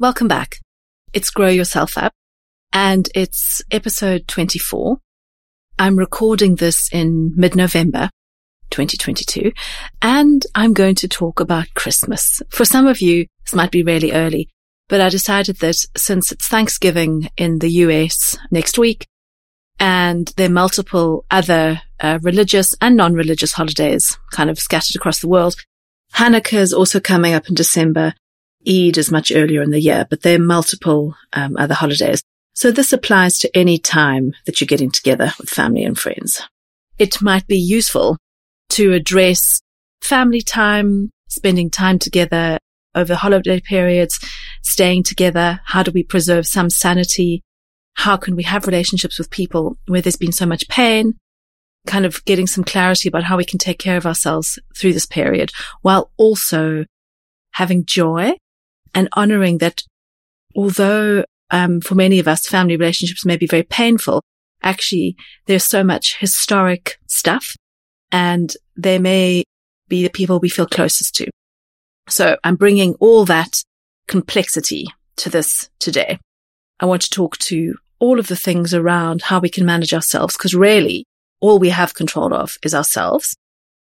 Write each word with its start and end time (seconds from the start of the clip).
Welcome 0.00 0.28
back. 0.28 0.60
It's 1.12 1.28
Grow 1.28 1.48
Yourself 1.48 1.98
Up 1.98 2.12
and 2.72 3.08
it's 3.16 3.62
episode 3.72 4.28
24. 4.28 4.98
I'm 5.76 5.96
recording 5.96 6.54
this 6.54 6.88
in 6.92 7.32
mid-November 7.34 8.08
2022 8.70 9.50
and 10.00 10.46
I'm 10.54 10.72
going 10.72 10.94
to 10.94 11.08
talk 11.08 11.40
about 11.40 11.74
Christmas. 11.74 12.40
For 12.48 12.64
some 12.64 12.86
of 12.86 13.00
you, 13.00 13.26
this 13.44 13.56
might 13.56 13.72
be 13.72 13.82
really 13.82 14.12
early, 14.12 14.48
but 14.88 15.00
I 15.00 15.08
decided 15.08 15.56
that 15.56 15.84
since 15.96 16.30
it's 16.30 16.46
Thanksgiving 16.46 17.28
in 17.36 17.58
the 17.58 17.70
US 17.82 18.38
next 18.52 18.78
week 18.78 19.04
and 19.80 20.32
there 20.36 20.46
are 20.46 20.52
multiple 20.52 21.24
other 21.28 21.82
uh, 21.98 22.20
religious 22.22 22.72
and 22.80 22.96
non-religious 22.96 23.54
holidays 23.54 24.16
kind 24.30 24.48
of 24.48 24.60
scattered 24.60 24.94
across 24.94 25.18
the 25.18 25.28
world, 25.28 25.56
Hanukkah 26.14 26.58
is 26.58 26.72
also 26.72 27.00
coming 27.00 27.34
up 27.34 27.48
in 27.48 27.56
December 27.56 28.14
Eid 28.68 28.98
is 28.98 29.10
much 29.10 29.32
earlier 29.32 29.62
in 29.62 29.70
the 29.70 29.80
year, 29.80 30.06
but 30.08 30.22
there 30.22 30.36
are 30.36 30.42
multiple 30.42 31.14
um, 31.32 31.56
other 31.56 31.74
holidays. 31.74 32.22
So 32.52 32.70
this 32.70 32.92
applies 32.92 33.38
to 33.38 33.56
any 33.56 33.78
time 33.78 34.32
that 34.44 34.60
you're 34.60 34.66
getting 34.66 34.90
together 34.90 35.32
with 35.38 35.48
family 35.48 35.84
and 35.84 35.98
friends. 35.98 36.42
It 36.98 37.22
might 37.22 37.46
be 37.46 37.56
useful 37.56 38.18
to 38.70 38.92
address 38.92 39.60
family 40.02 40.42
time, 40.42 41.10
spending 41.28 41.70
time 41.70 41.98
together 41.98 42.58
over 42.94 43.14
holiday 43.14 43.60
periods, 43.60 44.18
staying 44.62 45.04
together. 45.04 45.60
How 45.64 45.82
do 45.82 45.92
we 45.92 46.02
preserve 46.02 46.46
some 46.46 46.68
sanity? 46.68 47.42
How 47.94 48.16
can 48.16 48.36
we 48.36 48.42
have 48.42 48.66
relationships 48.66 49.18
with 49.18 49.30
people 49.30 49.78
where 49.86 50.00
there's 50.00 50.16
been 50.16 50.32
so 50.32 50.46
much 50.46 50.68
pain? 50.68 51.14
Kind 51.86 52.04
of 52.04 52.24
getting 52.24 52.46
some 52.46 52.64
clarity 52.64 53.08
about 53.08 53.24
how 53.24 53.36
we 53.36 53.44
can 53.44 53.58
take 53.58 53.78
care 53.78 53.96
of 53.96 54.04
ourselves 54.04 54.58
through 54.76 54.92
this 54.92 55.06
period 55.06 55.52
while 55.82 56.10
also 56.16 56.84
having 57.52 57.84
joy 57.84 58.34
and 58.94 59.08
honoring 59.12 59.58
that 59.58 59.82
although 60.54 61.24
um, 61.50 61.80
for 61.80 61.94
many 61.94 62.18
of 62.18 62.28
us, 62.28 62.46
family 62.46 62.76
relationships 62.76 63.24
may 63.24 63.36
be 63.36 63.46
very 63.46 63.62
painful, 63.62 64.22
actually 64.62 65.16
there's 65.46 65.64
so 65.64 65.84
much 65.84 66.18
historic 66.18 66.98
stuff 67.06 67.56
and 68.10 68.54
they 68.76 68.98
may 68.98 69.44
be 69.88 70.02
the 70.02 70.10
people 70.10 70.38
we 70.38 70.48
feel 70.48 70.66
closest 70.66 71.14
to. 71.16 71.30
So 72.08 72.36
I'm 72.44 72.56
bringing 72.56 72.94
all 72.94 73.24
that 73.26 73.62
complexity 74.06 74.86
to 75.16 75.30
this 75.30 75.68
today. 75.78 76.18
I 76.80 76.86
want 76.86 77.02
to 77.02 77.10
talk 77.10 77.38
to 77.38 77.74
all 77.98 78.18
of 78.18 78.28
the 78.28 78.36
things 78.36 78.72
around 78.72 79.22
how 79.22 79.40
we 79.40 79.48
can 79.48 79.66
manage 79.66 79.92
ourselves 79.92 80.36
because 80.36 80.54
really 80.54 81.04
all 81.40 81.58
we 81.58 81.70
have 81.70 81.94
control 81.94 82.32
of 82.34 82.56
is 82.62 82.74
ourselves 82.74 83.36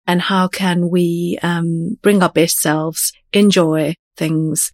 and 0.08 0.22
how 0.22 0.48
can 0.48 0.90
we 0.90 1.40
um, 1.42 1.98
bring 2.02 2.22
our 2.22 2.30
best 2.30 2.60
selves, 2.60 3.12
enjoy 3.34 3.96
things, 4.16 4.72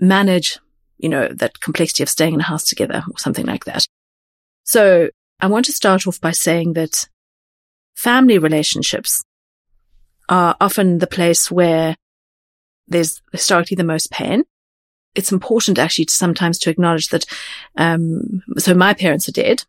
manage, 0.00 0.58
you 0.98 1.08
know, 1.08 1.28
that 1.28 1.60
complexity 1.60 2.02
of 2.02 2.08
staying 2.08 2.34
in 2.34 2.40
a 2.40 2.44
house 2.44 2.64
together 2.64 3.02
or 3.10 3.18
something 3.18 3.46
like 3.46 3.64
that. 3.64 3.86
So 4.64 5.10
I 5.40 5.46
want 5.46 5.66
to 5.66 5.72
start 5.72 6.06
off 6.06 6.20
by 6.20 6.32
saying 6.32 6.72
that 6.74 7.08
family 7.94 8.38
relationships 8.38 9.22
are 10.28 10.56
often 10.60 10.98
the 10.98 11.06
place 11.06 11.50
where 11.50 11.96
there's 12.88 13.22
historically 13.32 13.74
the 13.74 13.84
most 13.84 14.10
pain. 14.10 14.44
It's 15.14 15.32
important 15.32 15.78
actually 15.78 16.06
to 16.06 16.14
sometimes 16.14 16.58
to 16.58 16.70
acknowledge 16.70 17.08
that, 17.08 17.24
um, 17.76 18.42
so 18.58 18.74
my 18.74 18.92
parents 18.92 19.28
are 19.28 19.32
dead, 19.32 19.64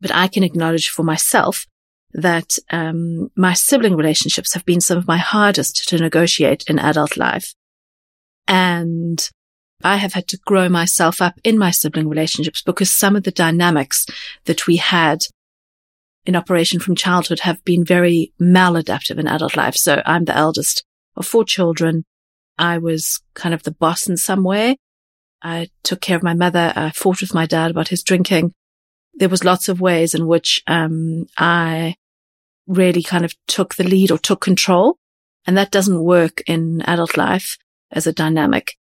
but 0.00 0.14
I 0.14 0.28
can 0.28 0.44
acknowledge 0.44 0.88
for 0.88 1.02
myself 1.02 1.66
that, 2.12 2.58
um, 2.70 3.30
my 3.34 3.54
sibling 3.54 3.96
relationships 3.96 4.54
have 4.54 4.64
been 4.64 4.80
some 4.80 4.96
of 4.96 5.08
my 5.08 5.18
hardest 5.18 5.88
to 5.88 5.98
negotiate 5.98 6.64
in 6.68 6.78
adult 6.78 7.16
life. 7.16 7.54
And 8.46 9.28
I 9.82 9.96
have 9.96 10.12
had 10.12 10.26
to 10.28 10.38
grow 10.38 10.68
myself 10.68 11.22
up 11.22 11.34
in 11.44 11.56
my 11.56 11.70
sibling 11.70 12.08
relationships 12.08 12.62
because 12.62 12.90
some 12.90 13.14
of 13.14 13.22
the 13.22 13.30
dynamics 13.30 14.06
that 14.46 14.66
we 14.66 14.76
had 14.76 15.20
in 16.26 16.34
operation 16.36 16.80
from 16.80 16.96
childhood 16.96 17.40
have 17.40 17.64
been 17.64 17.84
very 17.84 18.32
maladaptive 18.40 19.18
in 19.18 19.28
adult 19.28 19.56
life. 19.56 19.76
So 19.76 20.02
I'm 20.04 20.24
the 20.24 20.36
eldest 20.36 20.84
of 21.16 21.26
four 21.26 21.44
children. 21.44 22.04
I 22.58 22.78
was 22.78 23.22
kind 23.34 23.54
of 23.54 23.62
the 23.62 23.70
boss 23.70 24.08
in 24.08 24.16
some 24.16 24.42
way. 24.42 24.76
I 25.42 25.68
took 25.84 26.00
care 26.00 26.16
of 26.16 26.24
my 26.24 26.34
mother. 26.34 26.72
I 26.74 26.90
fought 26.90 27.20
with 27.20 27.34
my 27.34 27.46
dad 27.46 27.70
about 27.70 27.88
his 27.88 28.02
drinking. 28.02 28.52
There 29.14 29.28
was 29.28 29.44
lots 29.44 29.68
of 29.68 29.80
ways 29.80 30.14
in 30.14 30.26
which, 30.26 30.62
um, 30.66 31.26
I 31.38 31.94
really 32.66 33.02
kind 33.02 33.24
of 33.24 33.32
took 33.46 33.76
the 33.76 33.84
lead 33.84 34.10
or 34.10 34.18
took 34.18 34.40
control. 34.40 34.96
And 35.46 35.56
that 35.56 35.70
doesn't 35.70 36.02
work 36.02 36.42
in 36.46 36.82
adult 36.82 37.16
life 37.16 37.56
as 37.90 38.06
a 38.06 38.12
dynamic. 38.12 38.76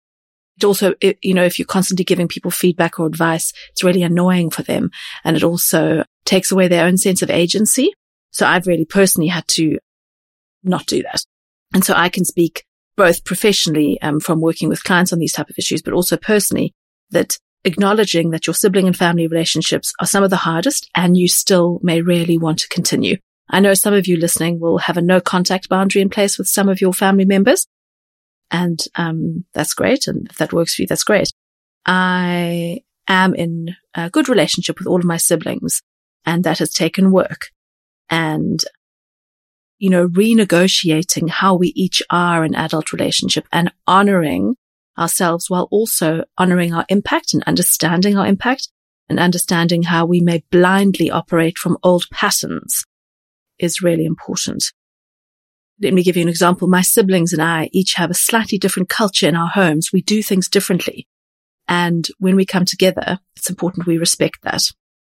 It 0.57 0.63
also, 0.63 0.93
it, 1.01 1.17
you 1.21 1.33
know, 1.33 1.43
if 1.43 1.59
you're 1.59 1.65
constantly 1.65 2.05
giving 2.05 2.27
people 2.27 2.51
feedback 2.51 2.99
or 2.99 3.07
advice, 3.07 3.51
it's 3.71 3.83
really 3.83 4.03
annoying 4.03 4.49
for 4.49 4.63
them. 4.63 4.89
And 5.23 5.35
it 5.35 5.43
also 5.43 6.03
takes 6.25 6.51
away 6.51 6.67
their 6.67 6.85
own 6.85 6.97
sense 6.97 7.21
of 7.21 7.29
agency. 7.29 7.93
So 8.31 8.45
I've 8.45 8.67
really 8.67 8.85
personally 8.85 9.27
had 9.27 9.47
to 9.49 9.79
not 10.63 10.85
do 10.85 11.03
that. 11.03 11.23
And 11.73 11.83
so 11.83 11.93
I 11.93 12.09
can 12.09 12.25
speak 12.25 12.63
both 12.95 13.25
professionally 13.25 14.01
um, 14.01 14.19
from 14.19 14.39
working 14.39 14.69
with 14.69 14.83
clients 14.83 15.11
on 15.11 15.19
these 15.19 15.33
type 15.33 15.49
of 15.49 15.57
issues, 15.57 15.81
but 15.81 15.93
also 15.93 16.15
personally 16.15 16.73
that 17.11 17.37
acknowledging 17.65 18.29
that 18.29 18.47
your 18.47 18.53
sibling 18.53 18.87
and 18.87 18.95
family 18.95 19.27
relationships 19.27 19.93
are 19.99 20.07
some 20.07 20.23
of 20.23 20.29
the 20.29 20.35
hardest 20.37 20.89
and 20.95 21.17
you 21.17 21.27
still 21.27 21.79
may 21.83 22.01
really 22.01 22.37
want 22.37 22.59
to 22.59 22.69
continue. 22.69 23.17
I 23.49 23.59
know 23.59 23.73
some 23.73 23.93
of 23.93 24.07
you 24.07 24.17
listening 24.17 24.59
will 24.59 24.79
have 24.79 24.97
a 24.97 25.01
no 25.01 25.19
contact 25.19 25.69
boundary 25.69 26.01
in 26.01 26.09
place 26.09 26.37
with 26.37 26.47
some 26.47 26.69
of 26.69 26.81
your 26.81 26.93
family 26.93 27.25
members. 27.25 27.67
And, 28.51 28.80
um, 28.95 29.45
that's 29.53 29.74
great. 29.74 30.07
And 30.07 30.27
if 30.30 30.38
that 30.38 30.53
works 30.53 30.75
for 30.75 30.83
you, 30.83 30.88
that's 30.88 31.03
great. 31.03 31.31
I 31.86 32.81
am 33.07 33.36
in 33.36 33.75
a 33.94 34.09
good 34.09 34.30
relationship 34.30 34.80
with 34.80 34.88
all 34.88 35.00
of 35.00 35.06
my 35.06 35.18
siblings 35.18 35.81
and 36.25 36.44
that 36.44 36.59
has 36.59 36.71
taken 36.74 37.12
work 37.12 37.50
and, 38.09 38.63
you 39.77 39.89
know, 39.89 40.07
renegotiating 40.07 41.30
how 41.30 41.56
we 41.56 41.74
each 41.75 42.01
are 42.09 42.44
in 42.45 42.56
adult 42.56 42.92
relationship 42.92 43.47
and 43.51 43.71
honoring 43.86 44.56
ourselves 44.98 45.50
while 45.50 45.68
also 45.71 46.24
honoring 46.38 46.74
our 46.74 46.86
impact 46.89 47.33
and 47.33 47.44
understanding 47.44 48.18
our 48.18 48.25
impact 48.25 48.69
and 49.09 49.19
understanding 49.19 49.83
how 49.83 50.06
we 50.06 50.21
may 50.21 50.44
blindly 50.51 51.12
operate 51.12 51.57
from 51.57 51.77
old 51.83 52.06
patterns 52.12 52.86
is 53.59 53.81
really 53.81 54.06
important. 54.06 54.71
Let 55.81 55.94
me 55.94 56.04
give 56.04 56.16
you 56.16 56.24
an 56.24 56.30
example. 56.30 56.68
My 56.68 56.81
siblings 56.81 57.33
and 57.33 57.42
I 57.42 57.69
each 57.74 57.95
have 57.95 58.10
a 58.10 58.16
slightly 58.16 58.57
different 58.57 58.89
culture 58.89 59.27
in 59.27 59.36
our 59.36 59.50
homes. 59.50 59.92
We 59.92 60.01
do 60.01 60.24
things 60.24 60.48
differently. 60.48 61.07
And 61.68 62.07
when 62.19 62.36
we 62.36 62.45
come 62.45 62.66
together, 62.66 63.19
it's 63.36 63.50
important 63.50 63.88
we 63.88 63.98
respect 63.98 64.38
that. 64.44 64.62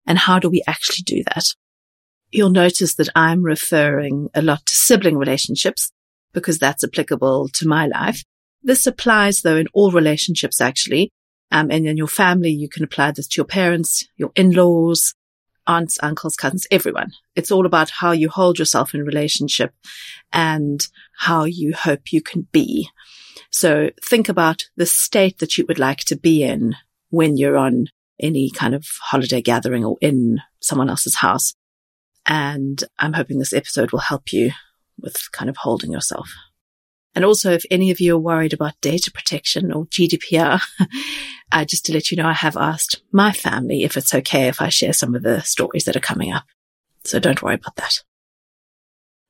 And 0.07 0.19
how 0.19 0.39
do 0.39 0.49
we 0.49 0.63
actually 0.67 1.03
do 1.03 1.25
that? 1.35 1.45
You'll 2.31 2.51
notice 2.51 2.95
that 2.95 3.09
I'm 3.17 3.43
referring 3.43 4.29
a 4.35 4.43
lot 4.43 4.65
to 4.67 4.77
sibling 4.77 5.17
relationships 5.17 5.91
because 6.33 6.59
that's 6.59 6.85
applicable 6.85 7.49
to 7.55 7.67
my 7.67 7.87
life. 7.87 8.23
This 8.63 8.87
applies 8.87 9.43
though 9.43 9.57
in 9.57 9.67
all 9.73 9.91
relationships 9.91 10.61
actually. 10.61 11.11
Um, 11.51 11.71
and 11.73 11.87
in 11.87 11.97
your 11.97 12.07
family, 12.07 12.51
you 12.51 12.69
can 12.69 12.85
apply 12.85 13.11
this 13.11 13.27
to 13.29 13.39
your 13.39 13.47
parents, 13.47 14.07
your 14.17 14.31
in-laws, 14.37 15.15
aunts, 15.71 15.99
uncles, 16.03 16.35
cousins, 16.35 16.67
everyone. 16.73 17.13
It's 17.37 17.53
all 17.53 17.65
about 17.65 17.91
how 17.91 18.11
you 18.11 18.29
hold 18.29 18.59
yourself 18.59 18.93
in 18.93 19.05
relationship 19.05 19.73
and 20.33 20.87
how 21.17 21.45
you 21.45 21.73
hope 21.73 22.13
you 22.13 22.21
can 22.21 22.49
be. 22.51 22.91
So 23.53 23.91
think 24.05 24.29
about 24.29 24.65
the 24.77 24.85
state 24.85 25.39
that 25.39 25.57
you 25.57 25.65
would 25.69 25.79
like 25.79 25.99
to 26.07 26.17
be 26.17 26.43
in 26.43 26.75
when 27.11 27.37
you're 27.37 27.57
on 27.57 27.87
any 28.19 28.51
kind 28.51 28.75
of 28.75 28.85
holiday 29.01 29.41
gathering 29.41 29.85
or 29.85 29.97
in 30.01 30.41
someone 30.61 30.91
else's 30.91 31.17
house. 31.17 31.55
And 32.27 32.83
I'm 32.99 33.13
hoping 33.13 33.39
this 33.39 33.53
episode 33.53 33.93
will 33.93 34.01
help 34.01 34.33
you 34.33 34.51
with 34.99 35.31
kind 35.33 35.49
of 35.49 35.57
holding 35.57 35.93
yourself. 35.93 36.31
And 37.15 37.25
also, 37.25 37.53
if 37.53 37.65
any 37.71 37.91
of 37.91 38.01
you 38.01 38.15
are 38.15 38.21
worried 38.21 38.53
about 38.53 38.81
data 38.81 39.11
protection 39.11 39.73
or 39.73 39.87
GDPR, 39.87 40.61
uh, 41.53 41.65
just 41.65 41.85
to 41.87 41.93
let 41.93 42.11
you 42.11 42.17
know, 42.17 42.29
I 42.29 42.33
have 42.33 42.57
asked 42.57 43.03
my 43.11 43.33
family 43.33 43.83
if 43.83 43.97
it's 43.97 44.15
okay 44.15 44.47
if 44.47 44.61
I 44.61 44.69
share 44.69 44.93
some 44.93 45.15
of 45.15 45.23
the 45.23 45.41
stories 45.43 45.85
that 45.85 45.97
are 45.97 46.01
coming 46.01 46.33
up. 46.33 46.45
So 47.05 47.19
don't 47.19 47.43
worry 47.43 47.55
about 47.55 47.77
that. 47.77 48.03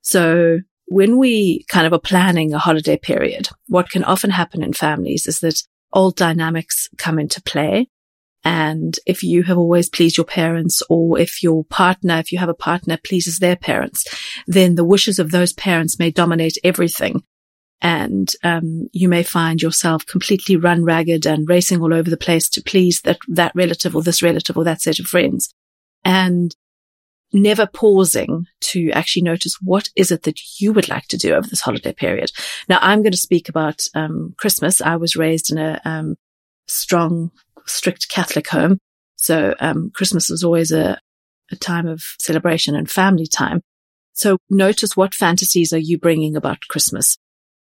So 0.02 0.58
when 0.86 1.18
we 1.18 1.64
kind 1.70 1.86
of 1.86 1.92
are 1.92 2.00
planning 2.00 2.52
a 2.52 2.58
holiday 2.58 2.98
period, 2.98 3.48
what 3.68 3.90
can 3.90 4.04
often 4.04 4.30
happen 4.30 4.62
in 4.62 4.72
families 4.72 5.26
is 5.26 5.38
that 5.38 5.62
old 5.92 6.16
dynamics 6.16 6.88
come 6.98 7.18
into 7.18 7.40
play. 7.42 7.88
And 8.42 8.98
if 9.06 9.22
you 9.22 9.42
have 9.44 9.58
always 9.58 9.88
pleased 9.88 10.16
your 10.16 10.24
parents 10.24 10.82
or 10.88 11.18
if 11.18 11.42
your 11.42 11.64
partner, 11.64 12.18
if 12.18 12.32
you 12.32 12.38
have 12.38 12.48
a 12.48 12.54
partner 12.54 12.98
pleases 13.02 13.38
their 13.38 13.56
parents, 13.56 14.04
then 14.46 14.74
the 14.74 14.84
wishes 14.84 15.18
of 15.18 15.30
those 15.30 15.52
parents 15.52 15.98
may 15.98 16.10
dominate 16.10 16.56
everything 16.64 17.22
and 17.82 18.32
um, 18.42 18.88
you 18.92 19.08
may 19.08 19.22
find 19.22 19.62
yourself 19.62 20.06
completely 20.06 20.56
run 20.56 20.84
ragged 20.84 21.26
and 21.26 21.48
racing 21.48 21.80
all 21.80 21.94
over 21.94 22.10
the 22.10 22.16
place 22.16 22.48
to 22.50 22.62
please 22.62 23.00
that 23.02 23.18
that 23.28 23.52
relative 23.54 23.96
or 23.96 24.02
this 24.02 24.22
relative 24.22 24.56
or 24.56 24.64
that 24.64 24.82
set 24.82 24.98
of 24.98 25.06
friends, 25.06 25.52
and 26.04 26.54
never 27.32 27.66
pausing 27.66 28.46
to 28.60 28.90
actually 28.90 29.22
notice 29.22 29.56
what 29.62 29.88
is 29.94 30.10
it 30.10 30.24
that 30.24 30.60
you 30.60 30.72
would 30.72 30.88
like 30.88 31.06
to 31.06 31.16
do 31.16 31.32
over 31.32 31.46
this 31.48 31.60
holiday 31.60 31.92
period. 31.92 32.30
Now, 32.68 32.78
I'm 32.82 33.02
going 33.02 33.12
to 33.12 33.18
speak 33.18 33.48
about 33.48 33.86
um, 33.94 34.34
Christmas. 34.36 34.80
I 34.80 34.96
was 34.96 35.16
raised 35.16 35.52
in 35.52 35.58
a 35.58 35.80
um, 35.84 36.16
strong, 36.66 37.30
strict 37.66 38.08
Catholic 38.08 38.48
home, 38.48 38.78
so 39.16 39.54
um, 39.60 39.90
Christmas 39.94 40.28
was 40.28 40.42
always 40.42 40.72
a, 40.72 40.98
a 41.50 41.56
time 41.56 41.86
of 41.86 42.02
celebration 42.18 42.74
and 42.74 42.90
family 42.90 43.26
time. 43.26 43.60
So 44.12 44.38
notice 44.50 44.96
what 44.96 45.14
fantasies 45.14 45.72
are 45.72 45.78
you 45.78 45.98
bringing 45.98 46.36
about 46.36 46.58
Christmas? 46.68 47.16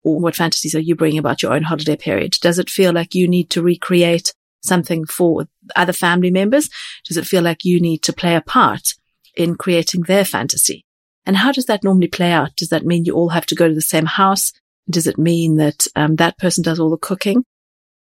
What 0.04 0.36
fantasies 0.36 0.74
are 0.74 0.80
you 0.80 0.94
bringing 0.94 1.18
about 1.18 1.42
your 1.42 1.52
own 1.52 1.62
holiday 1.62 1.96
period? 1.96 2.36
Does 2.40 2.58
it 2.58 2.70
feel 2.70 2.92
like 2.92 3.14
you 3.14 3.26
need 3.26 3.50
to 3.50 3.62
recreate 3.62 4.34
something 4.62 5.06
for 5.06 5.46
other 5.74 5.92
family 5.92 6.30
members? 6.30 6.68
Does 7.06 7.16
it 7.16 7.26
feel 7.26 7.42
like 7.42 7.64
you 7.64 7.80
need 7.80 8.02
to 8.02 8.12
play 8.12 8.36
a 8.36 8.40
part 8.40 8.94
in 9.36 9.56
creating 9.56 10.02
their 10.02 10.24
fantasy? 10.24 10.84
And 11.26 11.38
how 11.38 11.52
does 11.52 11.66
that 11.66 11.82
normally 11.82 12.08
play 12.08 12.30
out? 12.30 12.54
Does 12.56 12.68
that 12.68 12.84
mean 12.84 13.06
you 13.06 13.14
all 13.14 13.30
have 13.30 13.46
to 13.46 13.54
go 13.54 13.66
to 13.66 13.74
the 13.74 13.80
same 13.80 14.06
house? 14.06 14.52
Does 14.88 15.06
it 15.06 15.16
mean 15.16 15.56
that 15.56 15.86
um, 15.96 16.16
that 16.16 16.36
person 16.38 16.62
does 16.62 16.78
all 16.78 16.90
the 16.90 16.98
cooking? 16.98 17.44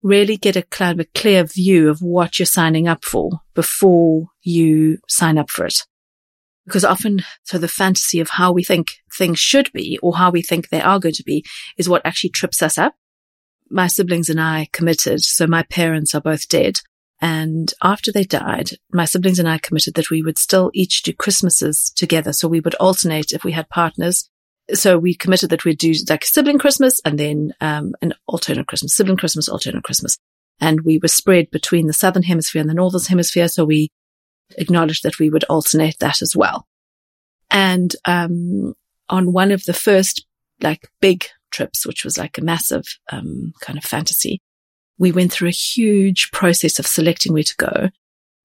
Really 0.03 0.37
get 0.37 0.57
a 0.57 0.65
a 0.79 1.05
clear 1.15 1.45
view 1.45 1.89
of 1.89 2.01
what 2.01 2.37
you're 2.37 2.45
signing 2.45 2.87
up 2.87 3.05
for 3.05 3.39
before 3.53 4.27
you 4.43 4.99
sign 5.07 5.37
up 5.37 5.49
for 5.49 5.65
it 5.65 5.85
because 6.65 6.83
often, 6.83 7.21
so 7.43 7.57
the 7.57 7.67
fantasy 7.67 8.19
of 8.19 8.29
how 8.31 8.51
we 8.51 8.63
think 8.63 8.87
things 9.13 9.39
should 9.39 9.71
be 9.71 9.99
or 10.01 10.17
how 10.17 10.31
we 10.31 10.41
think 10.41 10.69
they 10.69 10.81
are 10.81 10.99
going 10.99 11.13
to 11.13 11.23
be 11.23 11.45
is 11.77 11.87
what 11.87 12.05
actually 12.05 12.31
trips 12.31 12.61
us 12.61 12.77
up. 12.77 12.95
My 13.69 13.87
siblings 13.87 14.29
and 14.29 14.41
I 14.41 14.67
committed. 14.71 15.21
So 15.21 15.47
my 15.47 15.63
parents 15.63 16.13
are 16.15 16.21
both 16.21 16.47
dead. 16.47 16.79
And 17.21 17.73
after 17.81 18.11
they 18.11 18.23
died, 18.23 18.71
my 18.91 19.05
siblings 19.05 19.39
and 19.39 19.47
I 19.47 19.57
committed 19.57 19.93
that 19.93 20.09
we 20.09 20.21
would 20.21 20.37
still 20.37 20.69
each 20.73 21.03
do 21.03 21.13
Christmases 21.13 21.91
together. 21.95 22.33
So 22.33 22.47
we 22.47 22.59
would 22.59 22.75
alternate 22.75 23.31
if 23.31 23.43
we 23.43 23.53
had 23.53 23.69
partners. 23.69 24.29
So 24.73 24.97
we 24.97 25.13
committed 25.13 25.51
that 25.51 25.63
we'd 25.63 25.77
do 25.77 25.93
like 26.09 26.25
sibling 26.25 26.57
Christmas 26.57 26.99
and 27.05 27.19
then 27.19 27.53
um, 27.61 27.93
an 28.01 28.13
alternate 28.27 28.67
Christmas, 28.67 28.95
sibling 28.95 29.17
Christmas, 29.17 29.47
alternate 29.47 29.83
Christmas. 29.83 30.17
And 30.59 30.81
we 30.81 30.97
were 30.97 31.07
spread 31.07 31.51
between 31.51 31.87
the 31.87 31.93
southern 31.93 32.23
hemisphere 32.23 32.61
and 32.61 32.69
the 32.69 32.73
northern 32.73 33.01
hemisphere. 33.01 33.47
So 33.47 33.65
we 33.65 33.89
acknowledged 34.57 35.03
that 35.03 35.19
we 35.19 35.29
would 35.29 35.43
alternate 35.45 35.97
that 35.99 36.21
as 36.21 36.35
well. 36.35 36.67
And 37.49 37.95
um, 38.05 38.73
on 39.09 39.33
one 39.33 39.51
of 39.51 39.65
the 39.65 39.73
first 39.73 40.25
like 40.61 40.89
big 41.01 41.25
trips, 41.51 41.85
which 41.85 42.03
was 42.03 42.17
like 42.17 42.37
a 42.37 42.43
massive 42.43 42.85
um, 43.11 43.53
kind 43.61 43.77
of 43.77 43.83
fantasy, 43.83 44.41
we 44.97 45.11
went 45.11 45.31
through 45.31 45.49
a 45.49 45.51
huge 45.51 46.31
process 46.31 46.79
of 46.79 46.87
selecting 46.87 47.33
where 47.33 47.43
to 47.43 47.55
go. 47.57 47.89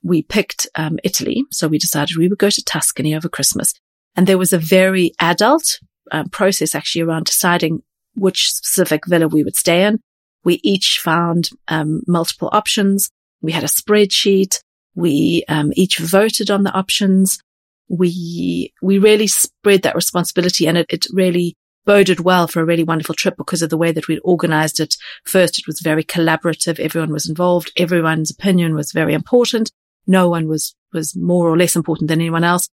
We 0.03 0.23
picked 0.23 0.67
um, 0.75 0.99
Italy, 1.05 1.45
so 1.51 1.69
we 1.69 1.79
decided 1.79 2.17
we 2.17 2.29
would 2.29 2.39
go 2.39 2.51
to 2.51 2.65
Tuscany 2.65 3.15
over 3.15 3.29
Christmas, 3.29 3.75
and 4.17 4.27
there 4.27 4.39
was 4.39 4.53
a 4.53 4.59
very 4.59 5.13
adult 5.21 5.79
um, 6.11 6.29
process 6.31 6.75
actually 6.75 7.03
around 7.03 7.25
deciding 7.25 7.83
which 8.15 8.53
specific 8.53 9.07
villa 9.07 9.29
we 9.29 9.45
would 9.45 9.57
stay 9.57 9.85
in. 9.85 10.01
We 10.43 10.61
each 10.65 11.01
found 11.03 11.51
um, 11.69 12.03
multiple 12.07 12.49
options. 12.53 13.11
We 13.43 13.53
had 13.53 13.63
a 13.63 13.69
spreadsheet. 13.69 14.61
We 14.95 15.45
um, 15.49 15.73
each 15.77 15.99
voted 15.99 16.51
on 16.51 16.65
the 16.65 16.73
options. 16.73 17.41
We 17.89 18.73
we 18.83 18.99
really 18.99 19.27
spread 19.27 19.83
that 19.83 19.95
responsibility, 19.95 20.67
and 20.67 20.79
it, 20.79 20.87
it 20.89 21.07
really 21.13 21.57
boded 21.87 22.21
well 22.21 22.47
for 22.47 22.61
a 22.61 22.65
really 22.65 22.85
wonderful 22.85 23.15
trip 23.15 23.37
because 23.37 23.63
of 23.63 23.71
the 23.71 23.79
way 23.79 23.91
that 23.93 24.07
we'd 24.07 24.21
organized 24.23 24.81
it. 24.81 24.97
First, 25.25 25.59
it 25.59 25.67
was 25.67 25.81
very 25.81 26.05
collaborative. 26.05 26.79
Everyone 26.79 27.13
was 27.13 27.29
involved. 27.29 27.73
Everyone's 27.77 28.31
opinion 28.31 28.75
was 28.75 28.93
very 28.93 29.15
important. 29.15 29.73
No 30.07 30.29
one 30.29 30.49
was 30.49 30.75
was 30.93 31.17
more 31.17 31.49
or 31.49 31.57
less 31.57 31.77
important 31.77 32.09
than 32.09 32.21
anyone 32.21 32.45
else, 32.45 32.69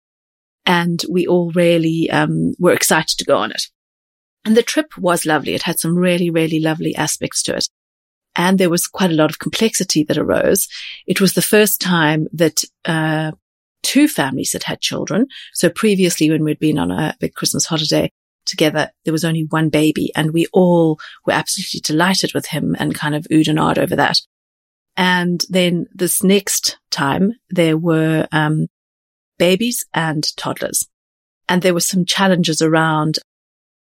and 0.66 1.04
we 1.10 1.28
all 1.28 1.52
really 1.52 2.10
um, 2.10 2.56
were 2.60 2.74
excited 2.74 3.18
to 3.18 3.26
go 3.26 3.38
on 3.38 3.52
it. 3.52 3.64
And 4.44 4.56
the 4.56 4.64
trip 4.64 4.98
was 4.98 5.26
lovely. 5.26 5.56
It 5.56 5.64
had 5.64 5.80
some 5.80 5.96
really, 5.96 6.30
really 6.30 6.60
lovely 6.60 6.96
aspects 6.96 7.42
to 7.44 7.56
it 7.56 7.68
and 8.36 8.58
there 8.58 8.70
was 8.70 8.88
quite 8.88 9.12
a 9.12 9.16
lot 9.16 9.30
of 9.30 9.40
complexity 9.40 10.04
that 10.04 10.18
arose. 10.18 10.68
It 11.08 11.22
was 11.22 11.34
the 11.34 11.42
first 11.42 11.80
time 11.82 12.28
that 12.34 12.64
uh, 12.86 13.32
two 13.84 14.08
families 14.08 14.54
had 14.54 14.64
had 14.64 14.82
children. 14.82 15.28
So 15.54 15.70
previously, 15.70 16.30
when 16.30 16.44
we'd 16.44 16.60
been 16.60 16.80
on 16.80 16.92
a 16.92 17.16
big 17.20 17.34
Christmas 17.34 17.66
holiday 17.66 18.12
together, 18.46 18.92
there 19.04 19.14
was 19.14 19.26
only 19.26 19.46
one 19.50 19.70
baby, 19.70 20.12
and 20.16 20.32
we 20.32 20.48
all 20.54 21.00
were 21.26 21.34
absolutely 21.34 21.80
delighted 21.82 22.34
with 22.34 22.48
him 22.48 22.76
and 22.78 22.94
kind 22.96 23.16
of 23.16 23.28
oohed 23.32 23.48
and 23.48 23.60
over 23.60 23.96
that. 23.96 24.20
And 24.98 25.44
then 25.50 25.88
this 25.94 26.24
next 26.24 26.78
time, 26.90 27.34
there 27.50 27.78
were 27.78 28.28
um, 28.32 28.68
babies 29.38 29.86
and 29.94 30.26
toddlers, 30.38 30.88
and 31.48 31.62
there 31.62 31.74
were 31.74 31.80
some 31.80 32.06
challenges 32.06 32.62
around 32.62 33.20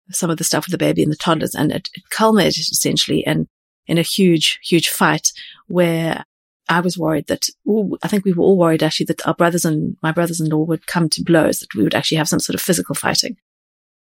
some 0.09 0.29
of 0.29 0.37
the 0.37 0.43
stuff 0.43 0.65
with 0.65 0.71
the 0.71 0.77
baby 0.77 1.03
and 1.03 1.11
the 1.11 1.17
toddlers, 1.17 1.55
and 1.55 1.71
it, 1.71 1.89
it 1.93 2.03
culminated 2.09 2.65
essentially 2.71 3.23
in 3.25 3.47
in 3.91 3.97
a 3.97 4.03
huge, 4.03 4.57
huge 4.63 4.87
fight 4.87 5.33
where 5.67 6.23
I 6.69 6.79
was 6.79 6.97
worried 6.97 7.27
that, 7.27 7.47
ooh, 7.67 7.97
I 8.01 8.07
think 8.07 8.23
we 8.23 8.31
were 8.31 8.45
all 8.45 8.57
worried 8.57 8.81
actually 8.81 9.07
that 9.07 9.27
our 9.27 9.33
brothers 9.33 9.65
and 9.65 9.97
my 10.01 10.13
brothers-in-law 10.13 10.63
would 10.63 10.87
come 10.87 11.09
to 11.09 11.23
blows, 11.23 11.59
that 11.59 11.75
we 11.75 11.83
would 11.83 11.93
actually 11.93 12.17
have 12.19 12.29
some 12.29 12.39
sort 12.39 12.55
of 12.55 12.61
physical 12.61 12.95
fighting. 12.95 13.35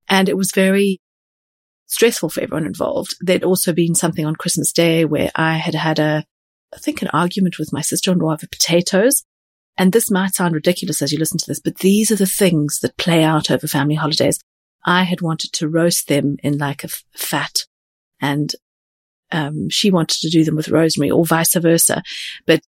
And 0.08 0.30
it 0.30 0.38
was 0.38 0.54
very 0.56 1.02
stressful 1.88 2.30
for 2.30 2.40
everyone 2.40 2.66
involved. 2.66 3.16
There'd 3.20 3.44
also 3.44 3.74
been 3.74 3.96
something 3.96 4.26
on 4.26 4.38
Christmas 4.38 4.72
Day 4.72 5.04
where 5.04 5.30
I 5.36 5.58
had 5.58 5.76
had 5.76 6.00
a, 6.00 6.24
I 6.74 6.78
think 6.78 7.02
an 7.02 7.10
argument 7.10 7.60
with 7.60 7.74
my 7.74 7.82
sister-in-law 7.82 8.32
over 8.32 8.48
potatoes. 8.48 9.24
And 9.78 9.92
this 9.92 10.10
might 10.10 10.36
sound 10.36 10.56
ridiculous 10.56 11.02
as 11.02 11.12
you 11.12 11.20
listen 11.20 11.38
to 11.40 11.48
this, 11.48 11.60
but 11.60 11.80
these 11.80 12.12
are 12.12 12.16
the 12.16 12.26
things 12.26 12.80
that 12.80 12.96
play 12.96 13.26
out 13.26 13.52
over 13.52 13.68
family 13.68 13.96
holidays. 13.96 14.40
I 14.86 15.04
had 15.04 15.20
wanted 15.20 15.52
to 15.52 15.68
roast 15.68 16.08
them 16.08 16.38
in 16.42 16.58
like 16.58 16.86
a 16.86 16.88
f- 16.88 17.04
fat 17.14 17.66
and 18.22 18.56
um, 19.36 19.70
she 19.70 19.92
wanted 19.92 20.22
to 20.22 20.30
do 20.30 20.46
them 20.46 20.56
with 20.56 20.70
rosemary 20.70 21.12
or 21.12 21.26
vice 21.26 21.56
versa. 21.56 22.02
But 22.46 22.62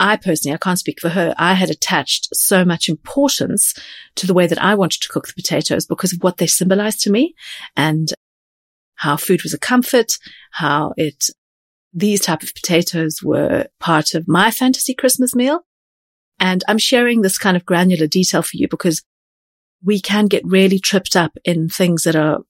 I 0.00 0.16
personally, 0.16 0.52
I 0.52 0.58
can't 0.58 0.78
speak 0.78 1.00
for 1.00 1.10
her. 1.10 1.32
I 1.38 1.54
had 1.54 1.70
attached 1.70 2.34
so 2.34 2.64
much 2.64 2.88
importance 2.88 3.72
to 4.16 4.26
the 4.26 4.34
way 4.34 4.48
that 4.48 4.60
I 4.60 4.74
wanted 4.74 5.00
to 5.02 5.08
cook 5.08 5.28
the 5.28 5.34
potatoes 5.34 5.86
because 5.86 6.12
of 6.12 6.22
what 6.22 6.38
they 6.38 6.48
symbolized 6.48 7.00
to 7.02 7.10
me 7.10 7.36
and 7.76 8.12
how 8.96 9.16
food 9.16 9.44
was 9.44 9.54
a 9.54 9.58
comfort, 9.58 10.18
how 10.50 10.92
it, 10.96 11.26
these 11.92 12.20
type 12.20 12.42
of 12.42 12.52
potatoes 12.52 13.22
were 13.22 13.68
part 13.78 14.14
of 14.14 14.26
my 14.26 14.50
fantasy 14.50 14.94
Christmas 14.94 15.36
meal. 15.36 15.60
And 16.40 16.64
I'm 16.66 16.78
sharing 16.78 17.22
this 17.22 17.38
kind 17.38 17.56
of 17.56 17.64
granular 17.64 18.08
detail 18.08 18.42
for 18.42 18.56
you 18.56 18.66
because 18.66 19.04
we 19.84 20.00
can 20.00 20.26
get 20.26 20.44
really 20.44 20.80
tripped 20.80 21.14
up 21.14 21.36
in 21.44 21.68
things 21.68 22.02
that 22.02 22.16
are 22.16 22.40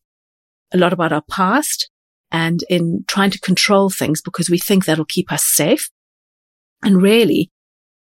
a 0.73 0.79
lot 0.79 0.95
about 0.95 1.13
our 1.13 1.23
past 1.23 1.91
and 2.33 2.65
in 2.69 3.05
trying 3.07 3.31
to 3.31 3.39
control 3.39 3.91
things 3.91 4.21
because 4.21 4.49
we 4.51 4.59
think 4.59 4.85
that'll 4.85 5.05
keep 5.05 5.31
us 5.31 5.45
safe. 5.45 5.91
And 6.83 7.01
really, 7.01 7.51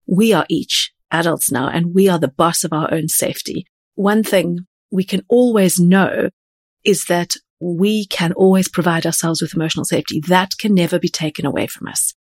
we 0.06 0.32
are 0.32 0.46
each 0.48 0.92
adults 1.10 1.50
now 1.50 1.68
and 1.68 1.92
we 1.94 2.08
are 2.08 2.18
the 2.18 2.28
boss 2.28 2.64
of 2.64 2.72
our 2.72 2.92
own 2.94 3.08
safety. 3.08 3.66
One 3.96 4.22
thing 4.22 4.60
we 4.90 5.04
can 5.04 5.22
always 5.28 5.78
know 5.78 6.30
is 6.84 7.04
that 7.06 7.34
we 7.60 8.06
can 8.06 8.32
always 8.32 8.68
provide 8.68 9.04
ourselves 9.04 9.42
with 9.42 9.54
emotional 9.54 9.84
safety. 9.84 10.22
That 10.26 10.56
can 10.58 10.74
never 10.74 10.98
be 10.98 11.08
taken 11.08 11.44
away 11.44 11.66
from 11.66 11.88
us. 11.88 12.14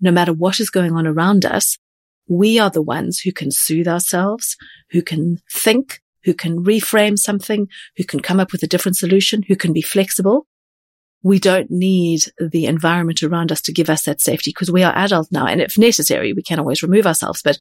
No 0.00 0.10
matter 0.10 0.32
what 0.32 0.60
is 0.60 0.70
going 0.70 0.92
on 0.92 1.06
around 1.06 1.44
us, 1.44 1.76
we 2.28 2.58
are 2.58 2.70
the 2.70 2.82
ones 2.82 3.20
who 3.20 3.32
can 3.32 3.50
soothe 3.50 3.88
ourselves, 3.88 4.56
who 4.90 5.02
can 5.02 5.38
think, 5.52 6.00
who 6.24 6.32
can 6.32 6.64
reframe 6.64 7.18
something, 7.18 7.66
who 7.96 8.04
can 8.04 8.20
come 8.20 8.40
up 8.40 8.52
with 8.52 8.62
a 8.62 8.66
different 8.68 8.96
solution, 8.96 9.42
who 9.48 9.56
can 9.56 9.72
be 9.72 9.82
flexible. 9.82 10.46
We 11.22 11.38
don't 11.38 11.70
need 11.70 12.24
the 12.38 12.66
environment 12.66 13.22
around 13.22 13.52
us 13.52 13.62
to 13.62 13.72
give 13.72 13.88
us 13.88 14.04
that 14.04 14.20
safety 14.20 14.50
because 14.50 14.72
we 14.72 14.82
are 14.82 14.96
adult 14.96 15.28
now. 15.30 15.46
And 15.46 15.60
if 15.60 15.78
necessary, 15.78 16.32
we 16.32 16.42
can 16.42 16.58
always 16.58 16.82
remove 16.82 17.06
ourselves. 17.06 17.42
But 17.42 17.58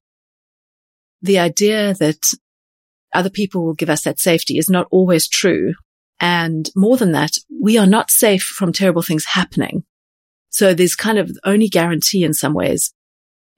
the 1.22 1.39
idea 1.39 1.94
that 1.96 2.34
other 3.13 3.30
people 3.30 3.63
will 3.63 3.74
give 3.74 3.89
us 3.89 4.03
that 4.03 4.20
safety 4.20 4.58
is 4.58 4.70
not 4.70 4.88
always 4.89 5.27
true. 5.27 5.74
And 6.20 6.70
more 6.75 6.98
than 6.98 7.12
that, 7.12 7.32
we 7.62 7.77
are 7.77 7.88
not 7.88 8.12
safe 8.12 8.44
from 8.44 8.74
terrible 8.74 9.01
things 9.01 9.25
happening. 9.25 9.84
So 10.50 10.74
there's 10.74 10.96
kind 10.96 11.18
of 11.18 11.32
only 11.44 11.68
guarantee 11.68 12.24
in 12.24 12.34
some 12.34 12.53
ways 12.53 12.94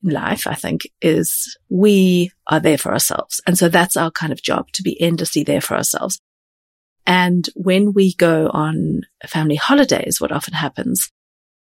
in 0.03 0.11
life, 0.11 0.47
I 0.47 0.53
think, 0.53 0.81
is 1.01 1.57
we 1.69 2.31
are 2.47 2.59
there 2.59 2.77
for 2.77 2.93
ourselves. 2.93 3.41
And 3.47 3.57
so 3.57 3.69
that's 3.69 3.97
our 3.97 4.11
kind 4.11 4.31
of 4.31 4.41
job 4.41 4.71
to 4.73 4.83
be 4.83 4.99
endlessly 5.01 5.43
there 5.43 5.61
for 5.61 5.75
ourselves. 5.75 6.19
And 7.05 7.49
when 7.55 7.93
we 7.93 8.15
go 8.15 8.49
on 8.49 9.01
family 9.27 9.55
holidays, 9.55 10.21
what 10.21 10.31
often 10.31 10.53
happens, 10.53 11.11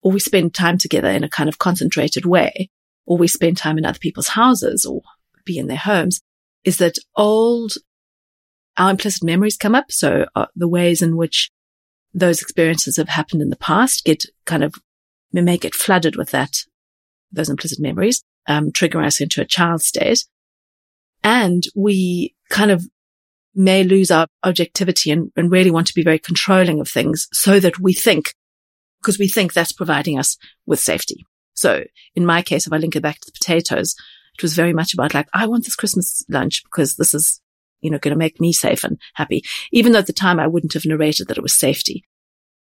or 0.02 0.12
we 0.12 0.20
spend 0.20 0.54
time 0.54 0.78
together 0.78 1.10
in 1.10 1.24
a 1.24 1.30
kind 1.30 1.50
of 1.50 1.58
concentrated 1.58 2.26
way, 2.26 2.70
or 3.06 3.18
we 3.18 3.28
spend 3.28 3.58
time 3.58 3.78
in 3.78 3.86
other 3.86 4.00
people's 4.00 4.30
houses 4.30 4.86
or 4.86 5.02
be 5.46 5.58
in 5.58 5.68
their 5.68 5.78
homes, 5.78 6.22
is 6.64 6.78
that 6.78 6.96
old, 7.16 7.74
our 8.78 8.92
implicit 8.92 9.24
memories 9.24 9.58
come 9.58 9.76
up. 9.76 9.92
So 9.92 10.26
uh, 10.36 10.48
the 10.56 10.68
ways 10.68 11.02
in 11.02 11.18
which 11.18 11.52
those 12.14 12.42
experiences 12.42 12.98
have 12.98 13.10
happened 13.10 13.42
in 13.42 13.50
the 13.50 13.58
past 13.58 14.06
get 14.06 14.26
kind 14.46 14.64
of, 14.64 14.76
we 15.34 15.42
may 15.42 15.58
get 15.58 15.76
flooded 15.76 16.16
with 16.16 16.32
that, 16.32 16.58
those 17.32 17.50
implicit 17.50 17.80
memories, 17.80 18.24
um, 18.48 18.72
trigger 18.72 19.02
us 19.02 19.20
into 19.20 19.42
a 19.42 19.46
child 19.46 19.82
state. 19.82 20.26
And 21.24 21.64
we 21.76 22.36
kind 22.50 22.72
of 22.72 22.88
may 23.56 23.84
lose 23.84 24.12
our 24.12 24.28
objectivity 24.44 25.12
and, 25.12 25.32
and 25.36 25.52
really 25.52 25.72
want 25.72 25.88
to 25.88 25.96
be 25.96 26.04
very 26.04 26.20
controlling 26.20 26.80
of 26.80 26.90
things 26.90 27.28
so 27.32 27.60
that 27.60 27.80
we 27.80 27.94
think, 27.94 28.34
because 29.02 29.18
we 29.18 29.28
think 29.28 29.54
that's 29.54 29.72
providing 29.72 30.20
us 30.20 30.38
with 30.66 30.80
safety. 30.80 31.26
So 31.54 31.86
in 32.16 32.26
my 32.26 32.42
case, 32.42 32.68
if 32.68 32.74
I 32.74 32.78
link 32.78 32.96
it 32.96 33.02
back 33.02 33.20
to 33.20 33.26
the 33.26 33.32
potatoes, 33.32 33.96
it 34.38 34.44
was 34.44 34.56
very 34.56 34.74
much 34.74 34.94
about 34.94 35.14
like, 35.14 35.28
I 35.34 35.48
want 35.48 35.64
this 35.64 35.76
Christmas 35.76 36.26
lunch 36.30 36.64
because 36.64 36.98
this 36.98 37.14
is, 37.14 37.42
you 37.80 37.90
know, 37.90 37.98
going 37.98 38.14
to 38.14 38.20
make 38.20 38.42
me 38.42 38.52
safe 38.52 38.84
and 38.84 39.00
happy. 39.14 39.44
Even 39.72 39.94
though 39.94 40.00
at 40.00 40.08
the 40.08 40.14
time 40.14 40.40
I 40.40 40.48
wouldn't 40.48 40.74
have 40.74 40.86
narrated 40.86 41.28
that 41.28 41.38
it 41.38 41.44
was 41.44 41.58
safety. 41.58 42.04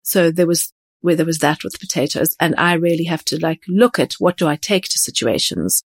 So 0.02 0.32
there 0.32 0.48
was 0.48 0.72
where 1.00 1.16
there 1.16 1.26
was 1.26 1.38
that 1.38 1.62
with 1.62 1.78
potatoes. 1.78 2.34
And 2.40 2.54
I 2.58 2.74
really 2.74 3.04
have 3.04 3.24
to 3.26 3.38
like 3.38 3.62
look 3.68 3.98
at 3.98 4.14
what 4.14 4.36
do 4.36 4.48
I 4.48 4.56
take 4.56 4.84
to 4.84 4.98
situations? 4.98 5.84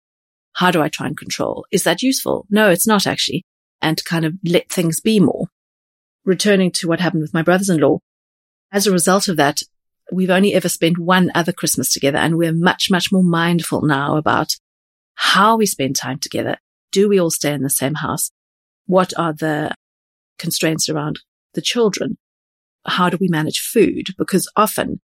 How 0.53 0.71
do 0.71 0.81
I 0.81 0.89
try 0.89 1.07
and 1.07 1.17
control? 1.17 1.65
Is 1.71 1.83
that 1.83 2.01
useful? 2.01 2.45
No, 2.49 2.69
it's 2.69 2.87
not 2.87 3.07
actually. 3.07 3.45
And 3.81 3.97
to 3.97 4.03
kind 4.03 4.25
of 4.25 4.33
let 4.45 4.69
things 4.69 4.99
be 4.99 5.19
more. 5.19 5.47
Returning 6.23 6.71
to 6.73 6.87
what 6.87 6.99
happened 6.99 7.21
with 7.23 7.33
my 7.33 7.41
brothers-in-law. 7.41 7.99
As 8.71 8.85
a 8.85 8.91
result 8.91 9.27
of 9.27 9.37
that, 9.37 9.61
we've 10.11 10.29
only 10.29 10.53
ever 10.53 10.69
spent 10.69 10.99
one 10.99 11.31
other 11.33 11.51
Christmas 11.51 11.91
together 11.91 12.17
and 12.17 12.37
we're 12.37 12.53
much, 12.53 12.91
much 12.91 13.11
more 13.11 13.23
mindful 13.23 13.81
now 13.81 14.17
about 14.17 14.55
how 15.15 15.55
we 15.55 15.65
spend 15.65 15.95
time 15.95 16.19
together. 16.19 16.57
Do 16.91 17.09
we 17.09 17.19
all 17.19 17.31
stay 17.31 17.53
in 17.53 17.63
the 17.63 17.69
same 17.69 17.95
house? 17.95 18.31
What 18.85 19.17
are 19.17 19.33
the 19.33 19.73
constraints 20.37 20.89
around 20.89 21.19
the 21.53 21.61
children? 21.61 22.17
How 22.85 23.09
do 23.09 23.17
we 23.19 23.27
manage 23.27 23.59
food? 23.59 24.09
Because 24.17 24.51
often 24.55 24.99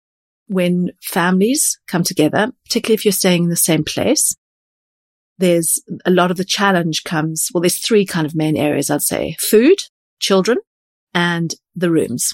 when 0.47 0.91
families 1.01 1.79
come 1.87 2.03
together, 2.03 2.51
particularly 2.65 2.95
if 2.95 3.05
you're 3.05 3.11
staying 3.11 3.45
in 3.45 3.49
the 3.49 3.55
same 3.55 3.83
place, 3.83 4.35
there's 5.37 5.81
a 6.05 6.11
lot 6.11 6.31
of 6.31 6.37
the 6.37 6.45
challenge 6.45 7.03
comes, 7.03 7.49
well, 7.53 7.61
there's 7.61 7.77
three 7.77 8.05
kind 8.05 8.25
of 8.25 8.35
main 8.35 8.57
areas, 8.57 8.89
I'd 8.89 9.01
say 9.01 9.35
food, 9.39 9.77
children 10.19 10.57
and 11.13 11.53
the 11.75 11.91
rooms. 11.91 12.33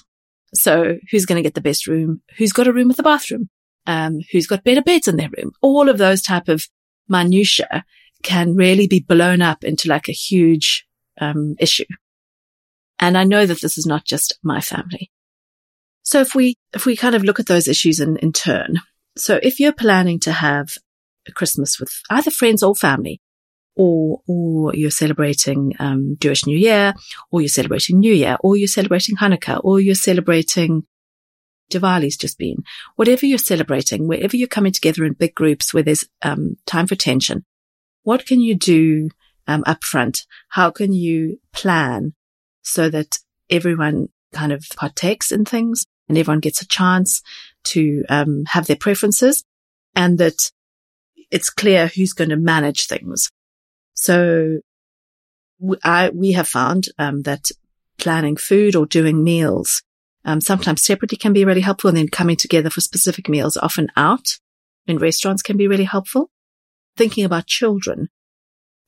So 0.53 0.97
who's 1.11 1.25
going 1.25 1.37
to 1.37 1.43
get 1.43 1.55
the 1.55 1.61
best 1.61 1.87
room? 1.87 2.21
Who's 2.37 2.53
got 2.53 2.67
a 2.67 2.73
room 2.73 2.87
with 2.87 2.99
a 2.99 3.03
bathroom? 3.03 3.49
Um, 3.85 4.19
who's 4.31 4.47
got 4.47 4.63
better 4.63 4.81
beds 4.81 5.07
in 5.07 5.17
their 5.17 5.29
room? 5.37 5.51
All 5.61 5.89
of 5.89 5.97
those 5.97 6.21
type 6.21 6.47
of 6.47 6.67
minutia 7.09 7.83
can 8.21 8.55
really 8.55 8.87
be 8.87 8.99
blown 8.99 9.41
up 9.41 9.63
into 9.63 9.89
like 9.89 10.07
a 10.07 10.13
huge 10.13 10.85
um, 11.19 11.55
issue. 11.59 11.85
And 12.99 13.17
I 13.17 13.25
know 13.25 13.45
that 13.45 13.61
this 13.61 13.77
is 13.77 13.85
not 13.85 14.05
just 14.05 14.37
my 14.43 14.61
family. 14.61 15.11
So 16.03 16.21
if 16.21 16.35
we, 16.35 16.55
if 16.73 16.85
we 16.85 16.95
kind 16.95 17.15
of 17.15 17.23
look 17.23 17.39
at 17.39 17.47
those 17.47 17.67
issues 17.67 17.99
in, 17.99 18.17
in 18.17 18.31
turn, 18.31 18.79
so 19.17 19.39
if 19.43 19.59
you're 19.59 19.73
planning 19.73 20.19
to 20.21 20.31
have 20.31 20.77
Christmas 21.31 21.79
with 21.79 21.91
either 22.09 22.31
friends 22.31 22.63
or 22.63 22.75
family, 22.75 23.21
or, 23.75 24.21
or 24.27 24.75
you're 24.75 24.91
celebrating, 24.91 25.73
um, 25.79 26.17
Jewish 26.19 26.45
New 26.45 26.57
Year, 26.57 26.93
or 27.31 27.41
you're 27.41 27.47
celebrating 27.47 27.99
New 27.99 28.13
Year, 28.13 28.37
or 28.41 28.55
you're 28.57 28.67
celebrating 28.67 29.15
Hanukkah, 29.17 29.61
or 29.63 29.79
you're 29.79 29.95
celebrating 29.95 30.83
Diwali's 31.71 32.17
just 32.17 32.37
been, 32.37 32.63
whatever 32.95 33.25
you're 33.25 33.37
celebrating, 33.37 34.07
wherever 34.07 34.37
you're 34.37 34.47
coming 34.47 34.71
together 34.71 35.05
in 35.05 35.13
big 35.13 35.33
groups 35.33 35.73
where 35.73 35.83
there's 35.83 36.05
um, 36.21 36.57
time 36.65 36.87
for 36.87 36.95
tension, 36.95 37.45
what 38.03 38.25
can 38.25 38.39
you 38.39 38.55
do 38.55 39.09
um, 39.47 39.63
up 39.65 39.83
front? 39.83 40.25
How 40.49 40.69
can 40.69 40.93
you 40.93 41.39
plan 41.51 42.13
so 42.61 42.89
that 42.89 43.17
everyone 43.49 44.09
kind 44.33 44.51
of 44.51 44.65
partakes 44.75 45.31
in 45.31 45.45
things 45.45 45.85
and 46.07 46.17
everyone 46.17 46.39
gets 46.39 46.61
a 46.61 46.67
chance 46.67 47.21
to 47.63 48.03
um, 48.09 48.43
have 48.47 48.67
their 48.67 48.75
preferences 48.75 49.43
and 49.95 50.17
that 50.17 50.51
it's 51.33 51.49
clear 51.49 51.87
who's 51.87 52.13
going 52.13 52.29
to 52.29 52.37
manage 52.37 52.85
things. 52.85 53.29
So 53.95 54.59
I, 55.83 56.09
we 56.09 56.33
have 56.33 56.47
found 56.47 56.89
um, 56.99 57.23
that 57.23 57.49
planning 57.97 58.37
food 58.37 58.75
or 58.75 58.85
doing 58.85 59.23
meals 59.23 59.81
um, 60.25 60.41
sometimes 60.41 60.83
separately 60.83 61.17
can 61.17 61.33
be 61.33 61.43
really 61.43 61.61
helpful 61.61 61.89
and 61.89 61.97
then 61.97 62.07
coming 62.07 62.35
together 62.35 62.69
for 62.69 62.81
specific 62.81 63.27
meals, 63.27 63.57
often 63.57 63.89
out 63.97 64.37
in 64.85 64.99
restaurants 64.99 65.41
can 65.41 65.57
be 65.57 65.67
really 65.67 65.83
helpful. 65.85 66.29
Thinking 66.95 67.25
about 67.25 67.47
children. 67.47 68.09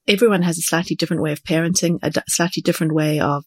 Everyone 0.07 0.43
has 0.43 0.59
a 0.59 0.61
slightly 0.61 0.95
different 0.95 1.23
way 1.23 1.31
of 1.31 1.43
parenting, 1.43 1.97
a 2.03 2.11
slightly 2.27 2.61
different 2.61 2.93
way 2.93 3.19
of 3.19 3.43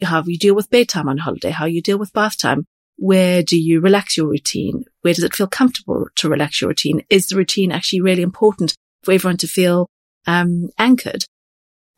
how 0.00 0.22
you 0.24 0.38
deal 0.38 0.54
with 0.54 0.70
bedtime 0.70 1.08
on 1.08 1.18
holiday, 1.18 1.50
how 1.50 1.64
you 1.66 1.82
deal 1.82 1.98
with 1.98 2.12
bath 2.12 2.38
time. 2.38 2.66
Where 2.96 3.42
do 3.42 3.58
you 3.58 3.80
relax 3.80 4.16
your 4.16 4.28
routine? 4.28 4.84
Where 5.02 5.14
does 5.14 5.24
it 5.24 5.34
feel 5.34 5.46
comfortable 5.46 6.06
to 6.16 6.28
relax 6.28 6.60
your 6.60 6.68
routine? 6.68 7.02
Is 7.10 7.26
the 7.26 7.36
routine 7.36 7.72
actually 7.72 8.00
really 8.00 8.22
important 8.22 8.74
for 9.02 9.12
everyone 9.12 9.36
to 9.38 9.46
feel 9.46 9.88
um, 10.26 10.70
anchored? 10.78 11.24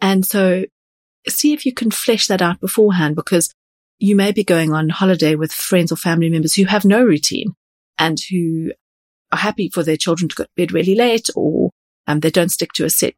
And 0.00 0.26
so 0.26 0.64
see 1.28 1.52
if 1.52 1.67
you 1.67 1.73
can 1.73 1.90
flesh 1.90 2.26
that 2.26 2.43
out 2.43 2.61
beforehand 2.61 3.17
because 3.17 3.52
you 3.99 4.17
may 4.17 4.33
be 4.33 4.45
going 4.45 4.73
on 4.73 4.88
holiday 4.88 5.35
with 5.35 5.52
friends 5.52 5.90
or 5.90 5.97
family 5.97 6.31
members 6.31 6.55
who 6.55 6.64
have 6.64 6.85
no 6.85 7.02
routine 7.02 7.55
and 7.99 8.19
who 8.31 8.73
are 9.33 9.38
happy 9.38 9.69
for 9.69 9.83
their 9.83 9.97
children 9.97 10.28
to 10.28 10.35
go 10.35 10.45
to 10.45 10.50
bed 10.57 10.73
really 10.73 10.95
late 10.95 11.28
or 11.35 11.71
um, 12.07 12.21
they 12.21 12.31
don't 12.31 12.50
stick 12.50 12.73
to 12.73 12.85
a 12.85 12.90
set 12.90 13.14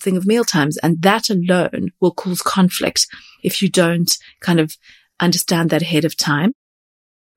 thing 0.00 0.16
of 0.16 0.26
meal 0.26 0.44
times. 0.44 0.76
And 0.78 1.00
that 1.02 1.30
alone 1.30 1.92
will 2.00 2.12
cause 2.12 2.42
conflict 2.42 3.06
if 3.42 3.62
you 3.62 3.70
don't 3.70 4.16
kind 4.40 4.58
of 4.58 4.76
understand 5.20 5.70
that 5.70 5.82
ahead 5.82 6.04
of 6.04 6.16
time 6.16 6.52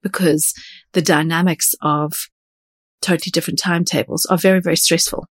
because 0.02 0.54
the 0.92 1.02
dynamics 1.02 1.74
of 1.82 2.28
totally 3.00 3.30
different 3.30 3.58
timetables 3.58 4.26
are 4.26 4.38
very, 4.38 4.60
very 4.60 4.76
stressful. 4.76 5.26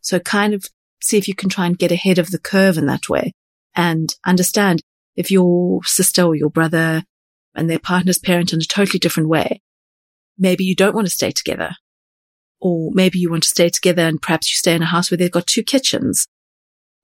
So 0.00 0.18
kind 0.18 0.54
of 0.54 0.66
see 1.00 1.18
if 1.18 1.28
you 1.28 1.34
can 1.34 1.48
try 1.48 1.66
and 1.66 1.78
get 1.78 1.92
ahead 1.92 2.18
of 2.18 2.30
the 2.30 2.38
curve 2.38 2.78
in 2.78 2.86
that 2.86 3.08
way 3.08 3.32
and 3.74 4.14
understand 4.26 4.82
if 5.16 5.30
your 5.30 5.82
sister 5.84 6.22
or 6.22 6.34
your 6.34 6.50
brother 6.50 7.04
and 7.54 7.68
their 7.68 7.78
partner's 7.78 8.18
parent 8.18 8.52
in 8.52 8.60
a 8.60 8.64
totally 8.64 8.98
different 8.98 9.28
way, 9.28 9.60
maybe 10.38 10.64
you 10.64 10.74
don't 10.74 10.94
want 10.94 11.06
to 11.06 11.12
stay 11.12 11.30
together. 11.30 11.74
Or 12.60 12.90
maybe 12.92 13.18
you 13.18 13.30
want 13.30 13.44
to 13.44 13.48
stay 13.48 13.68
together 13.68 14.02
and 14.02 14.20
perhaps 14.20 14.50
you 14.50 14.56
stay 14.56 14.74
in 14.74 14.82
a 14.82 14.86
house 14.86 15.10
where 15.10 15.18
they've 15.18 15.30
got 15.30 15.46
two 15.46 15.62
kitchens 15.62 16.26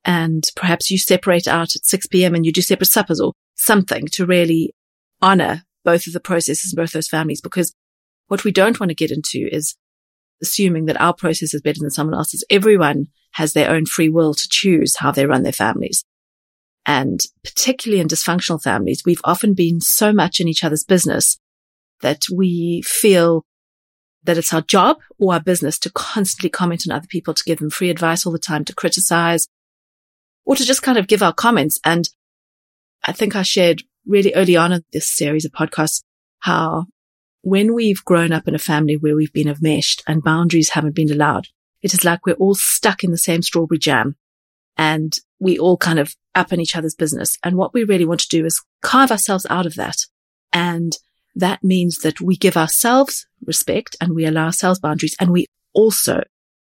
and 0.04 0.44
perhaps 0.56 0.90
you 0.90 0.98
separate 0.98 1.46
out 1.46 1.74
at 1.76 1.84
6 1.84 2.06
p.m. 2.08 2.34
and 2.34 2.44
you 2.44 2.52
do 2.52 2.60
separate 2.60 2.90
suppers 2.90 3.20
or 3.20 3.32
something 3.54 4.06
to 4.12 4.26
really 4.26 4.74
honor 5.22 5.62
both 5.84 6.06
of 6.06 6.12
the 6.12 6.20
processes 6.20 6.72
in 6.72 6.82
both 6.82 6.92
those 6.92 7.08
families. 7.08 7.40
Because 7.40 7.74
what 8.28 8.44
we 8.44 8.52
don't 8.52 8.80
want 8.80 8.90
to 8.90 8.94
get 8.94 9.10
into 9.10 9.48
is 9.50 9.76
assuming 10.42 10.86
that 10.86 11.00
our 11.00 11.14
process 11.14 11.54
is 11.54 11.62
better 11.62 11.80
than 11.80 11.90
someone 11.90 12.16
else's. 12.16 12.44
Everyone 12.50 13.06
has 13.32 13.52
their 13.52 13.70
own 13.70 13.86
free 13.86 14.08
will 14.08 14.34
to 14.34 14.48
choose 14.48 14.96
how 14.96 15.10
they 15.10 15.26
run 15.26 15.42
their 15.42 15.52
families. 15.52 16.04
And 16.86 17.20
particularly 17.42 18.00
in 18.00 18.08
dysfunctional 18.08 18.62
families, 18.62 19.02
we've 19.04 19.20
often 19.24 19.54
been 19.54 19.80
so 19.80 20.12
much 20.12 20.40
in 20.40 20.48
each 20.48 20.64
other's 20.64 20.84
business 20.84 21.38
that 22.02 22.24
we 22.32 22.82
feel 22.82 23.44
that 24.24 24.38
it's 24.38 24.52
our 24.52 24.62
job 24.62 24.98
or 25.18 25.34
our 25.34 25.40
business 25.40 25.78
to 25.78 25.90
constantly 25.90 26.50
comment 26.50 26.84
on 26.88 26.94
other 26.94 27.06
people, 27.06 27.34
to 27.34 27.44
give 27.44 27.58
them 27.58 27.70
free 27.70 27.90
advice 27.90 28.26
all 28.26 28.32
the 28.32 28.38
time, 28.38 28.64
to 28.64 28.74
criticize 28.74 29.48
or 30.44 30.56
to 30.56 30.64
just 30.64 30.82
kind 30.82 30.98
of 30.98 31.06
give 31.06 31.22
our 31.22 31.32
comments. 31.32 31.78
And 31.84 32.08
I 33.02 33.12
think 33.12 33.34
I 33.34 33.42
shared 33.42 33.82
really 34.06 34.34
early 34.34 34.56
on 34.56 34.72
in 34.72 34.84
this 34.92 35.08
series 35.08 35.44
of 35.44 35.52
podcasts 35.52 36.02
how 36.40 36.86
when 37.42 37.74
we've 37.74 38.04
grown 38.04 38.32
up 38.32 38.48
in 38.48 38.54
a 38.54 38.58
family 38.58 38.96
where 38.96 39.14
we've 39.14 39.32
been 39.32 39.48
enmeshed 39.48 40.02
and 40.06 40.24
boundaries 40.24 40.70
haven't 40.70 40.94
been 40.94 41.12
allowed, 41.12 41.48
it 41.82 41.92
is 41.92 42.04
like 42.04 42.24
we're 42.24 42.34
all 42.34 42.54
stuck 42.54 43.04
in 43.04 43.10
the 43.10 43.18
same 43.18 43.42
strawberry 43.42 43.78
jam 43.78 44.16
and 44.76 45.18
we 45.38 45.58
all 45.58 45.76
kind 45.76 45.98
of 45.98 46.14
up 46.34 46.52
in 46.52 46.60
each 46.60 46.74
other's 46.74 46.94
business. 46.94 47.36
And 47.42 47.56
what 47.56 47.74
we 47.74 47.84
really 47.84 48.06
want 48.06 48.20
to 48.20 48.28
do 48.28 48.44
is 48.44 48.62
carve 48.82 49.10
ourselves 49.10 49.46
out 49.50 49.66
of 49.66 49.74
that. 49.74 49.96
And 50.52 50.96
that 51.34 51.62
means 51.62 51.98
that 51.98 52.20
we 52.20 52.36
give 52.36 52.56
ourselves 52.56 53.26
respect 53.44 53.96
and 54.00 54.14
we 54.14 54.24
allow 54.24 54.46
ourselves 54.46 54.80
boundaries 54.80 55.16
and 55.20 55.30
we 55.30 55.46
also 55.74 56.22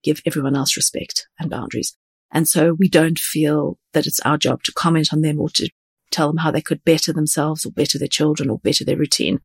give 0.04 0.22
everyone 0.26 0.56
else 0.56 0.78
respect 0.78 1.28
and 1.40 1.50
boundaries. 1.50 1.96
And 2.32 2.48
so 2.48 2.74
we 2.74 2.90
don't 2.90 3.18
feel 3.18 3.80
that 3.94 4.06
it's 4.06 4.20
our 4.20 4.38
job 4.38 4.64
to 4.64 4.72
comment 4.72 5.10
on 5.12 5.22
them 5.22 5.40
or 5.40 5.50
to 5.50 5.70
tell 6.12 6.28
them 6.28 6.38
how 6.38 6.52
they 6.52 6.62
could 6.62 6.84
better 6.84 7.14
themselves 7.14 7.66
or 7.66 7.72
better 7.72 7.98
their 7.98 8.08
children 8.08 8.50
or 8.50 8.60
better 8.60 8.84
their 8.84 8.98
routine. 8.98 9.40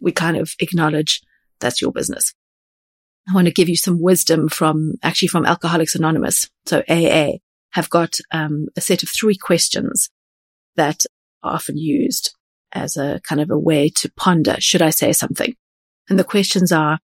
We 0.00 0.12
kind 0.12 0.36
of 0.36 0.54
acknowledge 0.60 1.20
that's 1.60 1.80
your 1.80 1.92
business. 1.92 2.34
I 3.28 3.34
want 3.34 3.46
to 3.46 3.52
give 3.52 3.68
you 3.68 3.76
some 3.76 4.00
wisdom 4.00 4.48
from 4.48 4.94
actually 5.02 5.28
from 5.28 5.46
Alcoholics 5.46 5.94
Anonymous. 5.94 6.48
So 6.66 6.82
AA 6.88 7.38
have 7.72 7.90
got 7.90 8.18
um, 8.32 8.66
a 8.76 8.80
set 8.80 9.02
of 9.02 9.08
three 9.08 9.36
questions 9.36 10.08
that 10.76 11.04
are 11.42 11.54
often 11.54 11.76
used 11.76 12.34
as 12.72 12.96
a 12.96 13.20
kind 13.24 13.40
of 13.40 13.50
a 13.50 13.58
way 13.58 13.88
to 13.88 14.10
ponder, 14.16 14.56
should 14.58 14.82
I 14.82 14.90
say 14.90 15.12
something? 15.12 15.54
And 16.08 16.18
the 16.18 16.24
questions 16.24 16.72
are, 16.72 16.98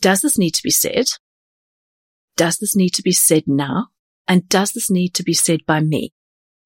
does 0.00 0.22
this 0.22 0.38
need 0.38 0.52
to 0.52 0.62
be 0.62 0.70
said? 0.70 1.06
Does 2.36 2.58
this 2.58 2.74
need 2.74 2.90
to 2.90 3.02
be 3.02 3.12
said 3.12 3.44
now? 3.46 3.88
And 4.26 4.48
does 4.48 4.72
this 4.72 4.90
need 4.90 5.14
to 5.14 5.22
be 5.22 5.34
said 5.34 5.60
by 5.66 5.80
me? 5.80 6.12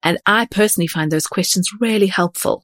And 0.05 0.19
I 0.27 0.45
personally 0.45 0.87
find 0.87 1.11
those 1.11 1.25
questions 1.25 1.71
really 1.81 2.05
helpful 2.07 2.63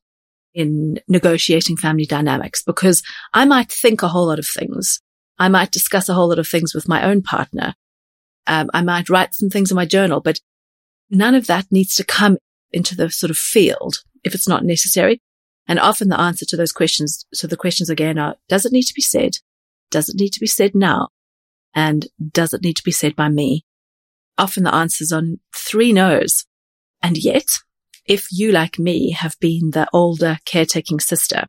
in 0.54 1.00
negotiating 1.08 1.76
family 1.76 2.06
dynamics 2.06 2.62
because 2.62 3.02
I 3.34 3.46
might 3.46 3.72
think 3.72 4.04
a 4.04 4.10
whole 4.10 4.28
lot 4.28 4.38
of 4.38 4.48
things. 4.48 5.02
I 5.40 5.50
might 5.50 5.72
discuss 5.72 6.08
a 6.08 6.14
whole 6.14 6.30
lot 6.30 6.38
of 6.38 6.48
things 6.48 6.76
with 6.76 6.88
my 6.88 7.04
own 7.04 7.24
partner. 7.24 7.74
Um, 8.46 8.70
I 8.76 8.84
might 8.84 9.10
write 9.10 9.34
some 9.34 9.50
things 9.50 9.72
in 9.72 9.76
my 9.76 9.86
journal, 9.86 10.22
but 10.22 10.40
none 11.10 11.34
of 11.34 11.48
that 11.48 11.72
needs 11.72 11.96
to 11.96 12.04
come 12.04 12.38
into 12.72 12.96
the 12.96 13.10
sort 13.10 13.32
of 13.32 13.38
field 13.38 14.04
if 14.24 14.36
it's 14.36 14.48
not 14.48 14.64
necessary. 14.64 15.20
And 15.68 15.80
often 15.80 16.10
the 16.10 16.20
answer 16.20 16.46
to 16.46 16.58
those 16.58 16.72
questions, 16.72 17.26
so 17.34 17.48
the 17.48 17.58
questions 17.58 17.90
again 17.90 18.20
are, 18.20 18.36
does 18.50 18.66
it 18.66 18.72
need 18.72 18.84
to 18.84 18.94
be 18.94 19.02
said? 19.02 19.38
Does 19.90 20.10
it 20.10 20.16
need 20.16 20.34
to 20.34 20.40
be 20.40 20.48
said 20.48 20.76
now? 20.76 21.10
And 21.74 22.08
does 22.32 22.54
it 22.54 22.62
need 22.62 22.78
to 22.78 22.84
be 22.84 22.92
said 22.92 23.16
by 23.16 23.30
me? 23.30 23.66
Often 24.38 24.64
the 24.64 24.76
answer's 24.76 25.12
on 25.12 25.40
three 25.56 25.92
no's. 25.92 26.46
And 27.04 27.18
yet, 27.18 27.48
if 28.06 28.28
you, 28.32 28.52
like 28.52 28.80
me, 28.80 29.12
have 29.12 29.40
been 29.40 29.72
the 29.72 29.88
older 29.94 30.38
caretaking 30.46 31.00
sister, 31.00 31.46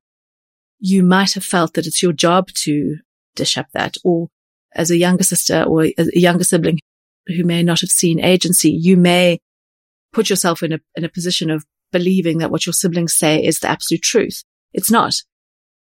you 0.79 1.03
might 1.03 1.33
have 1.35 1.45
felt 1.45 1.75
that 1.75 1.87
it's 1.87 2.03
your 2.03 2.13
job 2.13 2.49
to 2.65 2.97
dish 3.35 3.57
up 3.57 3.67
that. 3.73 3.97
Or 4.05 4.29
as 4.75 4.91
a 4.91 4.97
younger 4.97 5.25
sister 5.25 5.63
or 5.63 5.85
a 5.85 5.95
younger 6.13 6.45
sibling 6.45 6.79
who 7.27 7.45
may 7.45 7.63
not 7.63 7.81
have 7.81 7.91
seen 7.91 8.21
agency, 8.21 8.71
you 8.71 8.97
may 8.97 9.39
put 10.13 10.29
yourself 10.29 10.63
in 10.63 10.73
a, 10.73 10.79
in 10.95 11.05
a 11.05 11.09
position 11.09 11.51
of 11.51 11.65
believing 11.91 12.39
that 12.39 12.51
what 12.51 12.67
your 12.67 12.73
siblings 12.73 13.17
say 13.17 13.43
is 13.43 13.61
the 13.61 13.69
absolute 13.69 14.03
truth. 14.03 14.43
It's 14.73 14.91
not. 14.91 15.15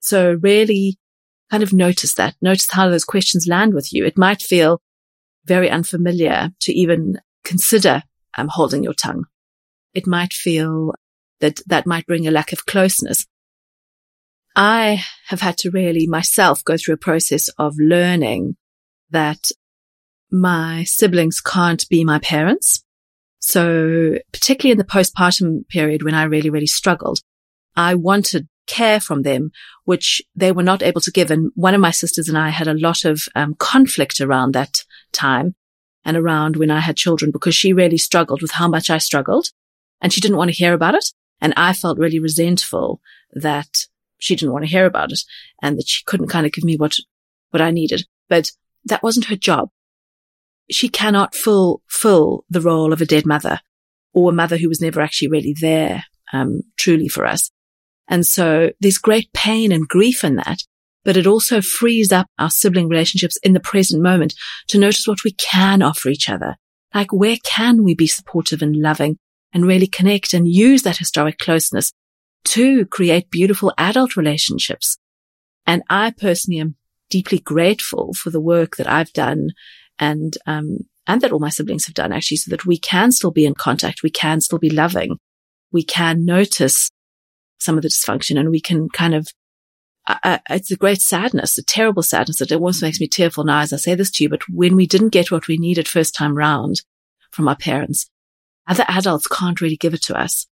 So 0.00 0.38
really 0.40 0.96
kind 1.50 1.62
of 1.62 1.72
notice 1.72 2.14
that. 2.14 2.36
Notice 2.40 2.70
how 2.70 2.88
those 2.88 3.04
questions 3.04 3.46
land 3.46 3.74
with 3.74 3.92
you. 3.92 4.04
It 4.04 4.18
might 4.18 4.42
feel 4.42 4.80
very 5.44 5.70
unfamiliar 5.70 6.50
to 6.60 6.72
even 6.72 7.18
consider 7.44 8.02
um, 8.36 8.48
holding 8.48 8.84
your 8.84 8.94
tongue. 8.94 9.24
It 9.94 10.06
might 10.06 10.32
feel 10.32 10.94
that 11.40 11.60
that 11.66 11.86
might 11.86 12.06
bring 12.06 12.26
a 12.26 12.30
lack 12.30 12.52
of 12.52 12.66
closeness. 12.66 13.26
I 14.56 15.04
have 15.28 15.40
had 15.40 15.56
to 15.58 15.70
really 15.70 16.06
myself 16.06 16.64
go 16.64 16.76
through 16.76 16.94
a 16.94 16.98
process 16.98 17.48
of 17.58 17.74
learning 17.78 18.56
that 19.10 19.50
my 20.30 20.84
siblings 20.84 21.40
can't 21.40 21.88
be 21.88 22.04
my 22.04 22.18
parents. 22.18 22.84
So 23.38 24.18
particularly 24.32 24.72
in 24.72 24.78
the 24.78 24.84
postpartum 24.84 25.68
period 25.68 26.02
when 26.02 26.14
I 26.14 26.24
really, 26.24 26.50
really 26.50 26.66
struggled, 26.66 27.20
I 27.76 27.94
wanted 27.94 28.48
care 28.66 29.00
from 29.00 29.22
them, 29.22 29.50
which 29.84 30.20
they 30.34 30.52
were 30.52 30.62
not 30.62 30.82
able 30.82 31.00
to 31.00 31.10
give. 31.10 31.30
And 31.30 31.50
one 31.54 31.74
of 31.74 31.80
my 31.80 31.90
sisters 31.90 32.28
and 32.28 32.36
I 32.36 32.50
had 32.50 32.68
a 32.68 32.74
lot 32.74 33.04
of 33.04 33.22
um, 33.34 33.54
conflict 33.58 34.20
around 34.20 34.52
that 34.52 34.84
time 35.12 35.54
and 36.04 36.16
around 36.16 36.56
when 36.56 36.70
I 36.70 36.80
had 36.80 36.96
children 36.96 37.30
because 37.30 37.54
she 37.54 37.72
really 37.72 37.96
struggled 37.96 38.42
with 38.42 38.52
how 38.52 38.68
much 38.68 38.90
I 38.90 38.98
struggled 38.98 39.48
and 40.00 40.12
she 40.12 40.20
didn't 40.20 40.36
want 40.36 40.50
to 40.50 40.56
hear 40.56 40.72
about 40.72 40.94
it. 40.94 41.12
And 41.40 41.54
I 41.56 41.72
felt 41.72 41.98
really 41.98 42.18
resentful 42.18 43.00
that 43.32 43.86
she 44.18 44.34
didn't 44.34 44.52
want 44.52 44.64
to 44.64 44.70
hear 44.70 44.86
about 44.86 45.12
it 45.12 45.20
and 45.62 45.78
that 45.78 45.88
she 45.88 46.02
couldn't 46.04 46.28
kind 46.28 46.46
of 46.46 46.52
give 46.52 46.64
me 46.64 46.76
what, 46.76 46.96
what 47.50 47.60
I 47.60 47.70
needed. 47.70 48.06
But 48.28 48.50
that 48.84 49.02
wasn't 49.02 49.26
her 49.26 49.36
job 49.36 49.70
she 50.70 50.88
cannot 50.88 51.34
fill, 51.34 51.82
fill 51.88 52.44
the 52.50 52.60
role 52.60 52.92
of 52.92 53.00
a 53.00 53.06
dead 53.06 53.26
mother 53.26 53.60
or 54.12 54.30
a 54.30 54.34
mother 54.34 54.56
who 54.56 54.68
was 54.68 54.80
never 54.80 55.00
actually 55.00 55.28
really 55.28 55.54
there, 55.60 56.04
um, 56.32 56.62
truly 56.76 57.08
for 57.08 57.26
us. 57.26 57.50
And 58.08 58.26
so 58.26 58.70
there's 58.80 58.98
great 58.98 59.32
pain 59.32 59.72
and 59.72 59.88
grief 59.88 60.24
in 60.24 60.36
that, 60.36 60.62
but 61.04 61.16
it 61.16 61.26
also 61.26 61.60
frees 61.60 62.12
up 62.12 62.26
our 62.38 62.50
sibling 62.50 62.88
relationships 62.88 63.36
in 63.42 63.52
the 63.52 63.60
present 63.60 64.02
moment 64.02 64.34
to 64.68 64.78
notice 64.78 65.06
what 65.06 65.24
we 65.24 65.32
can 65.32 65.82
offer 65.82 66.08
each 66.08 66.28
other. 66.28 66.56
Like 66.94 67.12
where 67.12 67.36
can 67.44 67.84
we 67.84 67.94
be 67.94 68.06
supportive 68.06 68.62
and 68.62 68.76
loving 68.76 69.18
and 69.52 69.66
really 69.66 69.86
connect 69.86 70.34
and 70.34 70.48
use 70.48 70.82
that 70.82 70.98
historic 70.98 71.38
closeness 71.38 71.92
to 72.44 72.86
create 72.86 73.30
beautiful 73.30 73.72
adult 73.78 74.16
relationships. 74.16 74.98
And 75.66 75.82
I 75.90 76.12
personally 76.16 76.60
am 76.60 76.76
deeply 77.10 77.38
grateful 77.38 78.14
for 78.14 78.30
the 78.30 78.40
work 78.40 78.76
that 78.76 78.88
I've 78.88 79.12
done 79.12 79.50
and, 79.98 80.36
um, 80.46 80.78
and 81.06 81.20
that 81.20 81.32
all 81.32 81.40
my 81.40 81.48
siblings 81.48 81.86
have 81.86 81.94
done 81.94 82.12
actually 82.12 82.36
so 82.36 82.50
that 82.50 82.66
we 82.66 82.78
can 82.78 83.12
still 83.12 83.30
be 83.30 83.46
in 83.46 83.54
contact. 83.54 84.02
We 84.02 84.10
can 84.10 84.40
still 84.40 84.58
be 84.58 84.70
loving. 84.70 85.16
We 85.72 85.82
can 85.82 86.24
notice 86.24 86.90
some 87.58 87.76
of 87.76 87.82
the 87.82 87.88
dysfunction 87.88 88.38
and 88.38 88.50
we 88.50 88.60
can 88.60 88.88
kind 88.88 89.14
of, 89.14 89.28
it's 90.48 90.70
a 90.70 90.76
great 90.76 91.02
sadness, 91.02 91.58
a 91.58 91.64
terrible 91.64 92.02
sadness 92.02 92.38
that 92.38 92.50
it 92.50 92.54
almost 92.54 92.80
makes 92.80 93.00
me 93.00 93.08
tearful 93.08 93.44
now 93.44 93.60
as 93.60 93.72
I 93.72 93.76
say 93.76 93.94
this 93.94 94.10
to 94.12 94.24
you. 94.24 94.30
But 94.30 94.42
when 94.48 94.76
we 94.76 94.86
didn't 94.86 95.10
get 95.10 95.30
what 95.30 95.48
we 95.48 95.58
needed 95.58 95.88
first 95.88 96.14
time 96.14 96.34
round 96.34 96.82
from 97.30 97.48
our 97.48 97.56
parents, 97.56 98.08
other 98.68 98.84
adults 98.86 99.26
can't 99.26 99.60
really 99.60 99.76
give 99.76 99.94
it 99.94 100.02
to 100.02 100.18
us. 100.18 100.46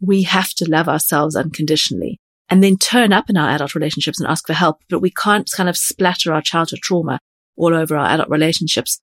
We 0.00 0.22
have 0.24 0.50
to 0.54 0.70
love 0.70 0.88
ourselves 0.88 1.34
unconditionally 1.34 2.20
and 2.48 2.62
then 2.62 2.76
turn 2.76 3.12
up 3.12 3.30
in 3.30 3.36
our 3.36 3.48
adult 3.50 3.74
relationships 3.74 4.20
and 4.20 4.28
ask 4.28 4.46
for 4.46 4.52
help. 4.52 4.78
But 4.90 5.00
we 5.00 5.10
can't 5.10 5.50
kind 5.56 5.68
of 5.68 5.76
splatter 5.76 6.32
our 6.32 6.42
childhood 6.42 6.80
trauma 6.82 7.18
all 7.56 7.74
over 7.74 7.96
our 7.96 8.06
adult 8.06 8.28
relationships 8.28 9.00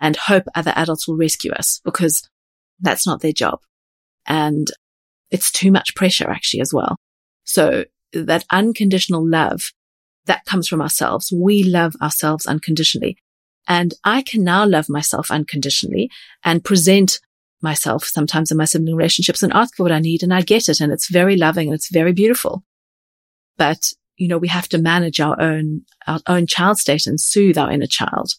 and 0.00 0.16
hope 0.16 0.44
other 0.54 0.72
adults 0.74 1.06
will 1.06 1.16
rescue 1.16 1.52
us 1.52 1.80
because 1.84 2.28
that's 2.80 3.06
not 3.06 3.20
their 3.20 3.32
job. 3.32 3.60
And 4.26 4.68
it's 5.30 5.52
too 5.52 5.70
much 5.70 5.94
pressure 5.94 6.30
actually 6.30 6.60
as 6.60 6.72
well. 6.72 6.96
So 7.44 7.84
that 8.12 8.44
unconditional 8.50 9.28
love 9.28 9.72
that 10.26 10.44
comes 10.44 10.68
from 10.68 10.80
ourselves. 10.80 11.32
We 11.32 11.62
love 11.62 11.94
ourselves 12.00 12.46
unconditionally. 12.46 13.18
And 13.68 13.94
I 14.04 14.22
can 14.22 14.42
now 14.42 14.64
love 14.64 14.88
myself 14.88 15.30
unconditionally 15.30 16.10
and 16.44 16.64
present 16.64 17.20
myself 17.62 18.04
sometimes 18.04 18.50
in 18.50 18.56
my 18.56 18.64
sibling 18.64 18.96
relationships 18.96 19.42
and 19.42 19.52
ask 19.52 19.76
for 19.76 19.82
what 19.82 19.92
I 19.92 19.98
need 19.98 20.22
and 20.22 20.32
I 20.32 20.42
get 20.42 20.68
it. 20.68 20.80
And 20.80 20.92
it's 20.92 21.10
very 21.10 21.36
loving 21.36 21.68
and 21.68 21.74
it's 21.74 21.90
very 21.90 22.12
beautiful. 22.12 22.64
But 23.56 23.92
you 24.20 24.28
know, 24.28 24.38
we 24.38 24.48
have 24.48 24.68
to 24.68 24.78
manage 24.78 25.18
our 25.18 25.40
own, 25.40 25.82
our 26.06 26.20
own 26.26 26.46
child 26.46 26.78
state 26.78 27.06
and 27.06 27.18
soothe 27.18 27.56
our 27.56 27.70
inner 27.70 27.86
child. 27.86 28.32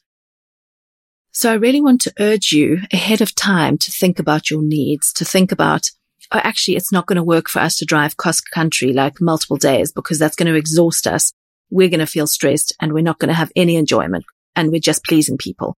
So 1.31 1.51
I 1.51 1.55
really 1.55 1.81
want 1.81 2.01
to 2.01 2.13
urge 2.19 2.51
you 2.51 2.81
ahead 2.93 3.19
of 3.19 3.33
time 3.33 3.77
to 3.79 3.91
think 3.91 4.19
about 4.19 4.51
your 4.51 4.61
needs, 4.61 5.11
to 5.13 5.25
think 5.25 5.51
about, 5.51 5.89
oh, 6.31 6.39
actually, 6.43 6.75
it's 6.75 6.91
not 6.91 7.07
going 7.07 7.15
to 7.15 7.23
work 7.23 7.49
for 7.49 7.59
us 7.59 7.77
to 7.77 7.85
drive 7.85 8.15
cross 8.15 8.41
country 8.41 8.93
like 8.93 9.19
multiple 9.19 9.57
days 9.57 9.91
because 9.91 10.19
that's 10.19 10.35
going 10.35 10.51
to 10.51 10.57
exhaust 10.57 11.07
us. 11.07 11.33
We're 11.71 11.89
going 11.89 11.99
to 11.99 12.05
feel 12.05 12.27
stressed 12.27 12.75
and 12.79 12.93
we're 12.93 13.01
not 13.01 13.17
going 13.17 13.29
to 13.29 13.33
have 13.33 13.51
any 13.55 13.75
enjoyment 13.75 14.25
and 14.55 14.71
we're 14.71 14.81
just 14.81 15.03
pleasing 15.03 15.37
people. 15.37 15.77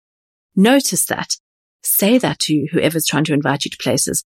Notice 0.54 1.06
that. 1.06 1.38
Say 1.84 2.18
that 2.18 2.40
to 2.40 2.68
whoever's 2.72 3.06
trying 3.06 3.26
to 3.26 3.34
invite 3.34 3.66
you 3.66 3.72
to 3.72 3.78
places. 3.78 4.24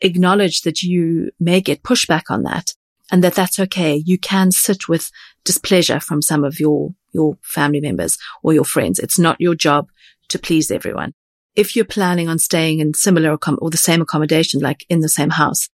Acknowledge 0.00 0.62
that 0.62 0.82
you 0.82 1.30
may 1.40 1.60
get 1.60 1.82
pushback 1.82 2.24
on 2.28 2.42
that 2.42 2.74
and 3.10 3.22
that 3.24 3.34
that's 3.34 3.60
okay. 3.60 4.02
You 4.04 4.18
can 4.18 4.50
sit 4.50 4.88
with 4.88 5.10
displeasure 5.44 6.00
from 6.00 6.20
some 6.20 6.44
of 6.44 6.58
your, 6.58 6.94
your 7.12 7.38
family 7.42 7.80
members 7.80 8.18
or 8.42 8.52
your 8.52 8.64
friends. 8.64 8.98
It's 8.98 9.18
not 9.18 9.40
your 9.40 9.54
job 9.54 9.88
to 10.28 10.38
please 10.38 10.70
everyone. 10.70 11.14
if 11.56 11.74
you're 11.74 11.86
planning 11.86 12.28
on 12.28 12.38
staying 12.38 12.80
in 12.80 12.94
similar 12.94 13.36
or 13.58 13.70
the 13.70 13.76
same 13.78 14.02
accommodation, 14.02 14.60
like 14.60 14.84
in 14.88 15.00
the 15.00 15.08
same 15.08 15.30
house, 15.30 15.68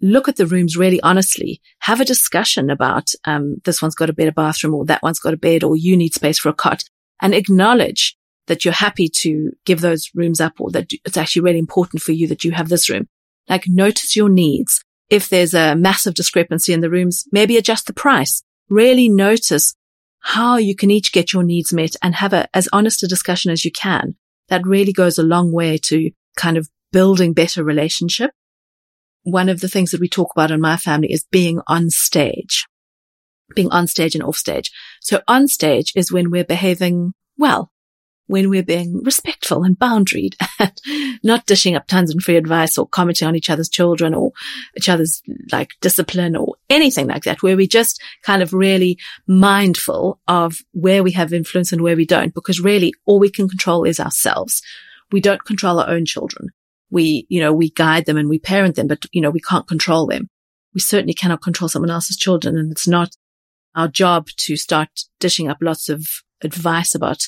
look 0.00 0.28
at 0.28 0.36
the 0.36 0.46
rooms 0.46 0.76
really 0.76 1.00
honestly. 1.02 1.60
Have 1.80 2.00
a 2.00 2.04
discussion 2.04 2.70
about, 2.70 3.10
um, 3.24 3.56
this 3.64 3.82
one's 3.82 3.96
got 3.96 4.08
a 4.08 4.14
better 4.14 4.32
bathroom 4.32 4.74
or 4.74 4.84
that 4.86 5.02
one's 5.02 5.18
got 5.18 5.34
a 5.34 5.36
bed 5.36 5.64
or 5.64 5.76
you 5.76 5.96
need 5.96 6.14
space 6.14 6.38
for 6.38 6.48
a 6.48 6.54
cot 6.54 6.84
and 7.20 7.34
acknowledge 7.34 8.16
that 8.50 8.64
you're 8.64 8.74
happy 8.74 9.08
to 9.08 9.52
give 9.64 9.80
those 9.80 10.10
rooms 10.12 10.40
up 10.40 10.60
or 10.60 10.72
that 10.72 10.88
it's 11.04 11.16
actually 11.16 11.42
really 11.42 11.60
important 11.60 12.02
for 12.02 12.10
you 12.10 12.26
that 12.26 12.42
you 12.42 12.50
have 12.50 12.68
this 12.68 12.90
room. 12.90 13.06
Like 13.48 13.68
notice 13.68 14.16
your 14.16 14.28
needs. 14.28 14.82
If 15.08 15.28
there's 15.28 15.54
a 15.54 15.76
massive 15.76 16.14
discrepancy 16.14 16.72
in 16.72 16.80
the 16.80 16.90
rooms, 16.90 17.26
maybe 17.30 17.56
adjust 17.56 17.86
the 17.86 17.92
price. 17.92 18.42
Really 18.68 19.08
notice 19.08 19.76
how 20.18 20.56
you 20.56 20.74
can 20.74 20.90
each 20.90 21.12
get 21.12 21.32
your 21.32 21.44
needs 21.44 21.72
met 21.72 21.94
and 22.02 22.16
have 22.16 22.32
a, 22.32 22.48
as 22.52 22.68
honest 22.72 23.04
a 23.04 23.06
discussion 23.06 23.52
as 23.52 23.64
you 23.64 23.70
can. 23.70 24.16
That 24.48 24.66
really 24.66 24.92
goes 24.92 25.16
a 25.16 25.22
long 25.22 25.52
way 25.52 25.78
to 25.84 26.10
kind 26.36 26.56
of 26.56 26.68
building 26.90 27.32
better 27.32 27.62
relationship. 27.62 28.32
One 29.22 29.48
of 29.48 29.60
the 29.60 29.68
things 29.68 29.92
that 29.92 30.00
we 30.00 30.08
talk 30.08 30.32
about 30.32 30.50
in 30.50 30.60
my 30.60 30.76
family 30.76 31.12
is 31.12 31.24
being 31.30 31.60
on 31.68 31.90
stage, 31.90 32.66
being 33.54 33.70
on 33.70 33.86
stage 33.86 34.16
and 34.16 34.24
off 34.24 34.36
stage. 34.36 34.72
So 35.00 35.20
on 35.28 35.46
stage 35.46 35.92
is 35.94 36.10
when 36.10 36.32
we're 36.32 36.42
behaving 36.42 37.12
well, 37.38 37.70
when 38.30 38.48
we're 38.48 38.62
being 38.62 39.02
respectful 39.02 39.64
and 39.64 39.76
boundaried 39.76 40.34
and 40.60 41.18
not 41.24 41.46
dishing 41.46 41.74
up 41.74 41.88
tons 41.88 42.14
of 42.14 42.22
free 42.22 42.36
advice 42.36 42.78
or 42.78 42.86
commenting 42.86 43.26
on 43.26 43.34
each 43.34 43.50
other's 43.50 43.68
children 43.68 44.14
or 44.14 44.30
each 44.76 44.88
other's 44.88 45.20
like 45.50 45.72
discipline 45.80 46.36
or 46.36 46.54
anything 46.68 47.08
like 47.08 47.24
that, 47.24 47.42
where 47.42 47.56
we 47.56 47.66
just 47.66 48.00
kind 48.22 48.40
of 48.40 48.54
really 48.54 48.96
mindful 49.26 50.20
of 50.28 50.58
where 50.70 51.02
we 51.02 51.10
have 51.10 51.32
influence 51.32 51.72
and 51.72 51.82
where 51.82 51.96
we 51.96 52.06
don't, 52.06 52.32
because 52.32 52.60
really 52.60 52.94
all 53.04 53.18
we 53.18 53.30
can 53.30 53.48
control 53.48 53.82
is 53.82 53.98
ourselves. 53.98 54.62
We 55.10 55.20
don't 55.20 55.44
control 55.44 55.80
our 55.80 55.90
own 55.90 56.04
children. 56.04 56.50
We, 56.88 57.26
you 57.28 57.40
know, 57.40 57.52
we 57.52 57.70
guide 57.70 58.06
them 58.06 58.16
and 58.16 58.28
we 58.28 58.38
parent 58.38 58.76
them, 58.76 58.86
but 58.86 59.04
you 59.10 59.20
know, 59.20 59.30
we 59.30 59.40
can't 59.40 59.66
control 59.66 60.06
them. 60.06 60.28
We 60.72 60.80
certainly 60.80 61.14
cannot 61.14 61.42
control 61.42 61.68
someone 61.68 61.90
else's 61.90 62.16
children. 62.16 62.56
And 62.56 62.70
it's 62.70 62.86
not 62.86 63.16
our 63.74 63.88
job 63.88 64.28
to 64.36 64.56
start 64.56 64.88
dishing 65.18 65.48
up 65.48 65.58
lots 65.60 65.88
of 65.88 66.06
advice 66.42 66.94
about 66.94 67.26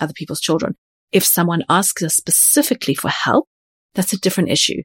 other 0.00 0.12
people's 0.12 0.40
children. 0.40 0.76
If 1.12 1.24
someone 1.24 1.64
asks 1.68 2.02
us 2.02 2.16
specifically 2.16 2.94
for 2.94 3.08
help, 3.08 3.48
that's 3.94 4.12
a 4.12 4.20
different 4.20 4.50
issue. 4.50 4.82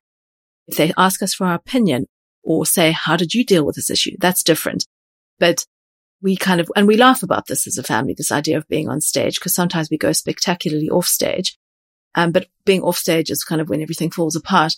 If 0.68 0.78
they 0.78 0.94
ask 0.98 1.22
us 1.22 1.34
for 1.34 1.48
our 1.48 1.56
opinion 1.56 2.06
or 2.44 2.66
say, 2.66 2.92
how 2.92 3.18
did 3.18 3.34
you 3.34 3.46
deal 3.46 3.66
with 3.66 3.76
this 3.76 3.90
issue? 3.90 4.16
That's 4.20 4.44
different. 4.44 4.86
But 5.40 5.66
we 6.22 6.38
kind 6.38 6.62
of, 6.62 6.72
and 6.76 6.88
we 6.88 6.96
laugh 6.96 7.22
about 7.22 7.48
this 7.48 7.68
as 7.68 7.78
a 7.78 7.84
family, 7.84 8.14
this 8.18 8.32
idea 8.32 8.58
of 8.58 8.68
being 8.68 8.88
on 8.88 9.02
stage, 9.02 9.36
because 9.36 9.54
sometimes 9.54 9.90
we 9.90 9.98
go 9.98 10.14
spectacularly 10.14 10.90
off 10.90 11.06
stage. 11.06 11.58
Um, 12.16 12.32
but 12.32 12.48
being 12.66 12.82
off 12.82 12.98
stage 12.98 13.30
is 13.30 13.44
kind 13.44 13.60
of 13.60 13.70
when 13.70 13.82
everything 13.82 14.10
falls 14.10 14.36
apart. 14.36 14.74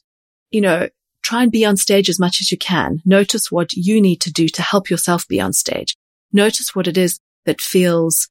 You 0.52 0.62
know, 0.62 0.90
try 1.22 1.44
and 1.44 1.52
be 1.52 1.66
on 1.66 1.78
stage 1.78 2.10
as 2.10 2.20
much 2.20 2.42
as 2.42 2.52
you 2.52 2.58
can. 2.58 3.02
Notice 3.06 3.52
what 3.52 3.74
you 3.74 4.02
need 4.02 4.22
to 4.22 4.32
do 4.32 4.48
to 4.48 4.62
help 4.62 4.90
yourself 4.90 5.28
be 5.28 5.40
on 5.40 5.54
stage. 5.54 5.96
Notice 6.32 6.74
what 6.74 6.88
it 6.88 6.98
is 6.98 7.20
that 7.46 7.62
feels 7.62 8.30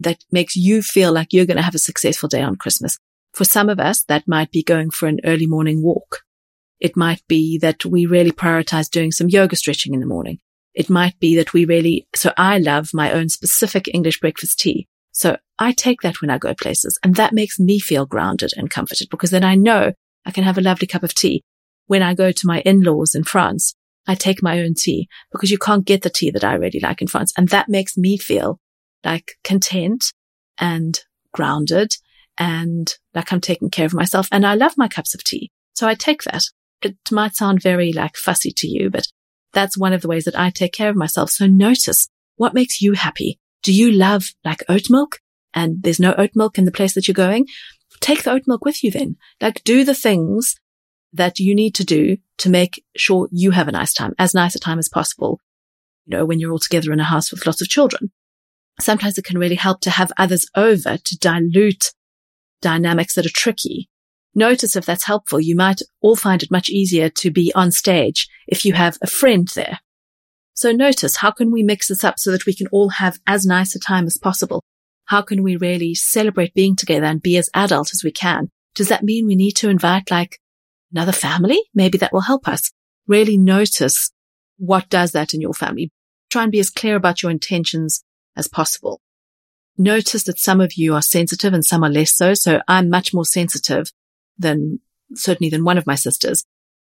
that 0.00 0.24
makes 0.30 0.56
you 0.56 0.82
feel 0.82 1.12
like 1.12 1.32
you're 1.32 1.46
going 1.46 1.56
to 1.56 1.62
have 1.62 1.74
a 1.74 1.78
successful 1.78 2.28
day 2.28 2.42
on 2.42 2.56
Christmas. 2.56 2.98
For 3.32 3.44
some 3.44 3.68
of 3.68 3.80
us, 3.80 4.04
that 4.04 4.28
might 4.28 4.50
be 4.50 4.62
going 4.62 4.90
for 4.90 5.06
an 5.06 5.20
early 5.24 5.46
morning 5.46 5.82
walk. 5.82 6.22
It 6.80 6.96
might 6.96 7.22
be 7.28 7.58
that 7.58 7.84
we 7.84 8.06
really 8.06 8.32
prioritize 8.32 8.90
doing 8.90 9.12
some 9.12 9.28
yoga 9.28 9.56
stretching 9.56 9.94
in 9.94 10.00
the 10.00 10.06
morning. 10.06 10.38
It 10.74 10.90
might 10.90 11.18
be 11.20 11.36
that 11.36 11.52
we 11.52 11.64
really, 11.64 12.06
so 12.14 12.32
I 12.36 12.58
love 12.58 12.90
my 12.92 13.12
own 13.12 13.28
specific 13.28 13.88
English 13.92 14.20
breakfast 14.20 14.58
tea. 14.58 14.88
So 15.12 15.36
I 15.58 15.72
take 15.72 16.00
that 16.02 16.20
when 16.20 16.30
I 16.30 16.38
go 16.38 16.54
places 16.54 16.98
and 17.04 17.14
that 17.14 17.32
makes 17.32 17.60
me 17.60 17.78
feel 17.78 18.06
grounded 18.06 18.50
and 18.56 18.70
comforted 18.70 19.08
because 19.08 19.30
then 19.30 19.44
I 19.44 19.54
know 19.54 19.92
I 20.26 20.32
can 20.32 20.42
have 20.42 20.58
a 20.58 20.62
lovely 20.62 20.88
cup 20.88 21.04
of 21.04 21.14
tea. 21.14 21.42
When 21.86 22.02
I 22.02 22.14
go 22.14 22.32
to 22.32 22.46
my 22.46 22.60
in-laws 22.60 23.14
in 23.14 23.22
France, 23.22 23.74
I 24.06 24.16
take 24.16 24.42
my 24.42 24.60
own 24.60 24.74
tea 24.74 25.08
because 25.30 25.50
you 25.50 25.58
can't 25.58 25.84
get 25.84 26.02
the 26.02 26.10
tea 26.10 26.30
that 26.30 26.44
I 26.44 26.54
really 26.54 26.80
like 26.80 27.00
in 27.00 27.08
France. 27.08 27.32
And 27.36 27.48
that 27.48 27.68
makes 27.68 27.96
me 27.96 28.18
feel 28.18 28.58
like 29.04 29.32
content 29.44 30.12
and 30.58 31.00
grounded 31.32 31.94
and 32.38 32.94
like 33.14 33.32
I'm 33.32 33.40
taking 33.40 33.70
care 33.70 33.86
of 33.86 33.94
myself. 33.94 34.28
And 34.32 34.46
I 34.46 34.54
love 34.54 34.74
my 34.76 34.88
cups 34.88 35.14
of 35.14 35.22
tea. 35.22 35.50
So 35.74 35.86
I 35.86 35.94
take 35.94 36.22
that. 36.24 36.42
It 36.82 36.96
might 37.10 37.36
sound 37.36 37.62
very 37.62 37.92
like 37.92 38.16
fussy 38.16 38.52
to 38.56 38.66
you, 38.66 38.90
but 38.90 39.06
that's 39.52 39.78
one 39.78 39.92
of 39.92 40.02
the 40.02 40.08
ways 40.08 40.24
that 40.24 40.38
I 40.38 40.50
take 40.50 40.72
care 40.72 40.90
of 40.90 40.96
myself. 40.96 41.30
So 41.30 41.46
notice 41.46 42.08
what 42.36 42.54
makes 42.54 42.82
you 42.82 42.92
happy. 42.92 43.38
Do 43.62 43.72
you 43.72 43.90
love 43.90 44.26
like 44.44 44.64
oat 44.68 44.90
milk 44.90 45.20
and 45.54 45.82
there's 45.82 46.00
no 46.00 46.14
oat 46.14 46.30
milk 46.34 46.58
in 46.58 46.64
the 46.64 46.72
place 46.72 46.94
that 46.94 47.08
you're 47.08 47.14
going? 47.14 47.46
Take 48.00 48.24
the 48.24 48.32
oat 48.32 48.42
milk 48.46 48.64
with 48.64 48.82
you 48.82 48.90
then. 48.90 49.16
Like 49.40 49.62
do 49.64 49.84
the 49.84 49.94
things 49.94 50.56
that 51.12 51.38
you 51.38 51.54
need 51.54 51.74
to 51.76 51.84
do 51.84 52.16
to 52.38 52.50
make 52.50 52.84
sure 52.96 53.28
you 53.30 53.52
have 53.52 53.68
a 53.68 53.72
nice 53.72 53.94
time, 53.94 54.14
as 54.18 54.34
nice 54.34 54.54
a 54.56 54.58
time 54.58 54.80
as 54.80 54.88
possible. 54.88 55.40
You 56.04 56.18
know, 56.18 56.26
when 56.26 56.40
you're 56.40 56.52
all 56.52 56.58
together 56.58 56.92
in 56.92 57.00
a 57.00 57.04
house 57.04 57.30
with 57.30 57.46
lots 57.46 57.62
of 57.62 57.68
children 57.68 58.10
sometimes 58.80 59.18
it 59.18 59.24
can 59.24 59.38
really 59.38 59.54
help 59.54 59.80
to 59.80 59.90
have 59.90 60.12
others 60.18 60.46
over 60.56 60.96
to 60.96 61.18
dilute 61.18 61.92
dynamics 62.60 63.14
that 63.14 63.26
are 63.26 63.32
tricky. 63.34 63.88
Notice 64.34 64.74
if 64.74 64.84
that's 64.84 65.06
helpful. 65.06 65.40
You 65.40 65.54
might 65.54 65.80
all 66.00 66.16
find 66.16 66.42
it 66.42 66.50
much 66.50 66.68
easier 66.68 67.08
to 67.08 67.30
be 67.30 67.52
on 67.54 67.70
stage 67.70 68.28
if 68.48 68.64
you 68.64 68.72
have 68.72 68.98
a 69.00 69.06
friend 69.06 69.46
there. 69.54 69.78
So 70.54 70.72
notice 70.72 71.16
how 71.16 71.30
can 71.30 71.50
we 71.50 71.62
mix 71.62 71.88
this 71.88 72.04
up 72.04 72.18
so 72.18 72.30
that 72.30 72.46
we 72.46 72.54
can 72.54 72.66
all 72.68 72.90
have 72.90 73.18
as 73.26 73.44
nice 73.44 73.74
a 73.74 73.80
time 73.80 74.06
as 74.06 74.16
possible? 74.16 74.62
How 75.06 75.22
can 75.22 75.42
we 75.42 75.56
really 75.56 75.94
celebrate 75.94 76.54
being 76.54 76.76
together 76.76 77.06
and 77.06 77.22
be 77.22 77.36
as 77.36 77.50
adult 77.54 77.92
as 77.92 78.02
we 78.02 78.10
can? 78.10 78.50
Does 78.74 78.88
that 78.88 79.04
mean 79.04 79.26
we 79.26 79.36
need 79.36 79.52
to 79.56 79.68
invite 79.68 80.10
like 80.10 80.38
another 80.92 81.12
family? 81.12 81.60
Maybe 81.74 81.98
that 81.98 82.12
will 82.12 82.22
help 82.22 82.48
us 82.48 82.72
really 83.06 83.36
notice 83.36 84.10
what 84.56 84.88
does 84.88 85.12
that 85.12 85.34
in 85.34 85.40
your 85.40 85.54
family. 85.54 85.90
Try 86.30 86.44
and 86.44 86.52
be 86.52 86.60
as 86.60 86.70
clear 86.70 86.96
about 86.96 87.22
your 87.22 87.30
intentions 87.30 88.02
as 88.36 88.48
possible. 88.48 89.00
Notice 89.76 90.24
that 90.24 90.38
some 90.38 90.60
of 90.60 90.74
you 90.74 90.94
are 90.94 91.02
sensitive 91.02 91.52
and 91.52 91.64
some 91.64 91.82
are 91.82 91.90
less 91.90 92.14
so. 92.14 92.34
So 92.34 92.60
I'm 92.68 92.88
much 92.88 93.12
more 93.12 93.24
sensitive 93.24 93.92
than 94.38 94.80
certainly 95.14 95.50
than 95.50 95.64
one 95.64 95.78
of 95.78 95.86
my 95.86 95.96
sisters. 95.96 96.44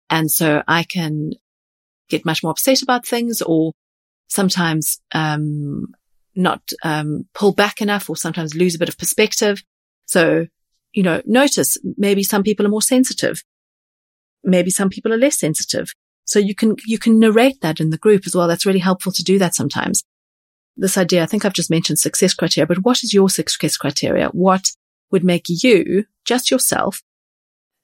And 0.09 0.29
so 0.29 0.63
I 0.67 0.83
can 0.83 1.31
get 2.09 2.25
much 2.25 2.43
more 2.43 2.51
upset 2.51 2.81
about 2.81 3.05
things 3.05 3.41
or 3.41 3.71
sometimes, 4.27 4.99
um, 5.13 5.93
not, 6.35 6.61
um, 6.83 7.25
pull 7.33 7.53
back 7.53 7.81
enough 7.81 8.09
or 8.09 8.17
sometimes 8.17 8.55
lose 8.55 8.75
a 8.75 8.79
bit 8.79 8.89
of 8.89 8.97
perspective. 8.97 9.63
So, 10.05 10.47
you 10.91 11.03
know, 11.03 11.21
notice 11.25 11.77
maybe 11.97 12.23
some 12.23 12.43
people 12.43 12.65
are 12.65 12.69
more 12.69 12.81
sensitive. 12.81 13.43
Maybe 14.43 14.71
some 14.71 14.89
people 14.89 15.13
are 15.13 15.17
less 15.17 15.39
sensitive. 15.39 15.89
So 16.25 16.39
you 16.39 16.53
can, 16.53 16.75
you 16.85 16.97
can 16.97 17.19
narrate 17.19 17.61
that 17.61 17.79
in 17.79 17.91
the 17.91 17.97
group 17.97 18.23
as 18.25 18.35
well. 18.35 18.47
That's 18.47 18.65
really 18.65 18.79
helpful 18.79 19.11
to 19.13 19.23
do 19.23 19.39
that 19.39 19.55
sometimes 19.55 20.03
this 20.75 20.97
idea, 20.97 21.23
I 21.23 21.25
think 21.25 21.45
I've 21.45 21.53
just 21.53 21.69
mentioned 21.69 21.99
success 21.99 22.33
criteria, 22.33 22.67
but 22.67 22.83
what 22.83 23.03
is 23.03 23.13
your 23.13 23.29
success 23.29 23.77
criteria? 23.77 24.29
What 24.29 24.71
would 25.11 25.23
make 25.23 25.45
you, 25.47 26.05
just 26.25 26.49
yourself, 26.49 27.01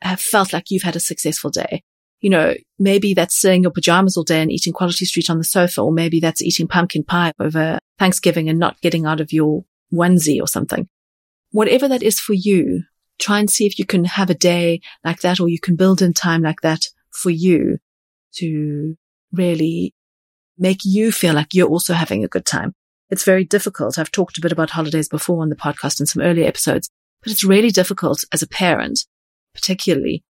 have 0.02 0.19
felt 0.19 0.54
like 0.54 0.71
you've 0.71 0.84
had 0.84 0.95
a 0.95 0.99
successful 0.99 1.49
day? 1.49 1.84
You 2.21 2.30
know, 2.30 2.54
maybe 2.78 3.13
that's 3.13 3.39
sitting 3.39 3.58
in 3.58 3.63
your 3.63 3.71
pajamas 3.71 4.17
all 4.17 4.23
day 4.23 4.41
and 4.41 4.52
eating 4.52 4.73
quality 4.73 5.06
street 5.06 5.30
on 5.30 5.38
the 5.38 5.43
sofa, 5.43 5.82
or 5.82 5.91
maybe 5.91 6.19
that's 6.19 6.41
eating 6.41 6.67
pumpkin 6.67 7.04
pie 7.04 7.34
over 7.39 7.80
Thanksgiving 7.97 8.49
and 8.49 8.60
not 8.60 8.82
getting 8.82 9.06
out 9.06 9.21
of 9.21 9.32
your 9.32 9.63
onesie 9.93 10.41
or 10.41 10.47
something. 10.47 10.89
Whatever 11.52 11.88
that 11.88 12.04
is 12.04 12.19
for 12.19 12.34
you, 12.34 12.84
try 13.19 13.39
and 13.39 13.49
see 13.49 13.65
if 13.65 13.80
you 13.80 13.86
can 13.86 14.06
have 14.06 14.30
a 14.30 14.36
day 14.36 14.82
like 15.04 15.21
that, 15.21 15.39
or 15.39 15.47
you 15.47 15.60
can 15.60 15.75
build 15.75 16.02
in 16.02 16.13
time 16.13 16.41
like 16.41 16.62
that 16.62 16.86
for 17.12 17.30
you 17.30 17.78
to 18.36 18.97
really 19.32 19.93
make 20.58 20.80
you 20.84 21.12
feel 21.12 21.34
like 21.34 21.54
you're 21.54 21.69
also 21.69 21.93
having 21.93 22.23
a 22.23 22.28
good 22.28 22.45
time. 22.45 22.75
It's 23.10 23.24
very 23.24 23.43
difficult. 23.43 23.98
I've 23.98 24.12
talked 24.12 24.38
a 24.38 24.41
bit 24.41 24.52
about 24.52 24.72
holidays 24.72 25.10
before 25.10 25.41
on 25.41 25.50
the 25.50 25.56
podcast 25.56 26.00
in 26.00 26.06
some 26.06 26.22
earlier 26.22 26.48
episodes, 26.48 26.89
but 27.24 27.32
it's 27.32 27.43
really 27.43 27.72
difficult 27.72 28.24
as 28.32 28.41
a 28.41 28.48
parent, 28.48 29.06
particularly 29.54 30.24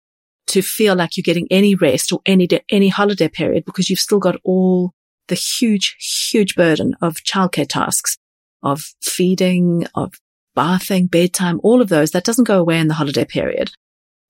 to 0.48 0.62
feel 0.62 0.94
like 0.94 1.16
you're 1.16 1.22
getting 1.22 1.46
any 1.50 1.74
rest 1.74 2.12
or 2.12 2.20
any, 2.24 2.48
any 2.70 2.88
holiday 2.88 3.28
period 3.28 3.64
because 3.64 3.90
you've 3.90 3.98
still 3.98 4.18
got 4.18 4.36
all 4.44 4.92
the 5.28 5.34
huge, 5.34 5.96
huge 6.30 6.54
burden 6.54 6.94
of 7.02 7.16
childcare 7.16 7.68
tasks, 7.68 8.16
of 8.62 8.82
feeding, 9.02 9.86
of 9.94 10.14
bathing, 10.54 11.06
bedtime, 11.06 11.60
all 11.62 11.82
of 11.82 11.88
those. 11.88 12.12
That 12.12 12.24
doesn't 12.24 12.44
go 12.44 12.58
away 12.58 12.78
in 12.78 12.88
the 12.88 12.94
holiday 12.94 13.24
period. 13.24 13.70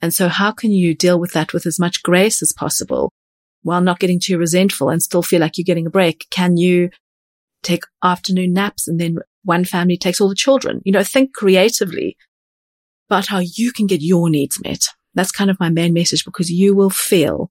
And 0.01 0.13
so 0.13 0.29
how 0.29 0.53
can 0.53 0.71
you 0.71 0.95
deal 0.95 1.19
with 1.19 1.33
that 1.33 1.53
with 1.53 1.67
as 1.67 1.79
much 1.79 2.03
grace 2.03 2.43
as 2.43 2.53
possible 2.53 3.13
while 3.63 3.81
not 3.81 3.99
getting 3.99 4.21
too 4.21 4.39
resentful 4.39 4.91
and 4.91 5.03
still 5.03 5.23
feel 5.23 5.41
like 5.41 5.57
you're 5.57 5.65
getting 5.65 5.87
a 5.87 5.91
break? 5.91 6.27
Can 6.31 6.57
you 6.57 6.91
take 7.63 7.85
afternoon 8.03 8.53
naps 8.53 8.89
and 8.89 9.01
then 9.01 9.19
one 9.45 9.65
family 9.65 9.97
takes 9.97 10.21
all 10.21 10.29
the 10.29 10.35
children. 10.35 10.81
You 10.85 10.93
know, 10.93 11.03
think 11.03 11.35
creatively 11.35 12.17
about 13.09 13.27
how 13.27 13.39
you 13.39 13.73
can 13.73 13.87
get 13.87 14.03
your 14.03 14.29
needs 14.29 14.63
met. 14.63 14.85
That's 15.15 15.33
kind 15.33 15.51
of 15.51 15.59
my 15.59 15.71
main 15.71 15.95
message 15.95 16.25
because 16.25 16.51
you 16.51 16.75
will 16.75 16.91
feel 16.91 17.51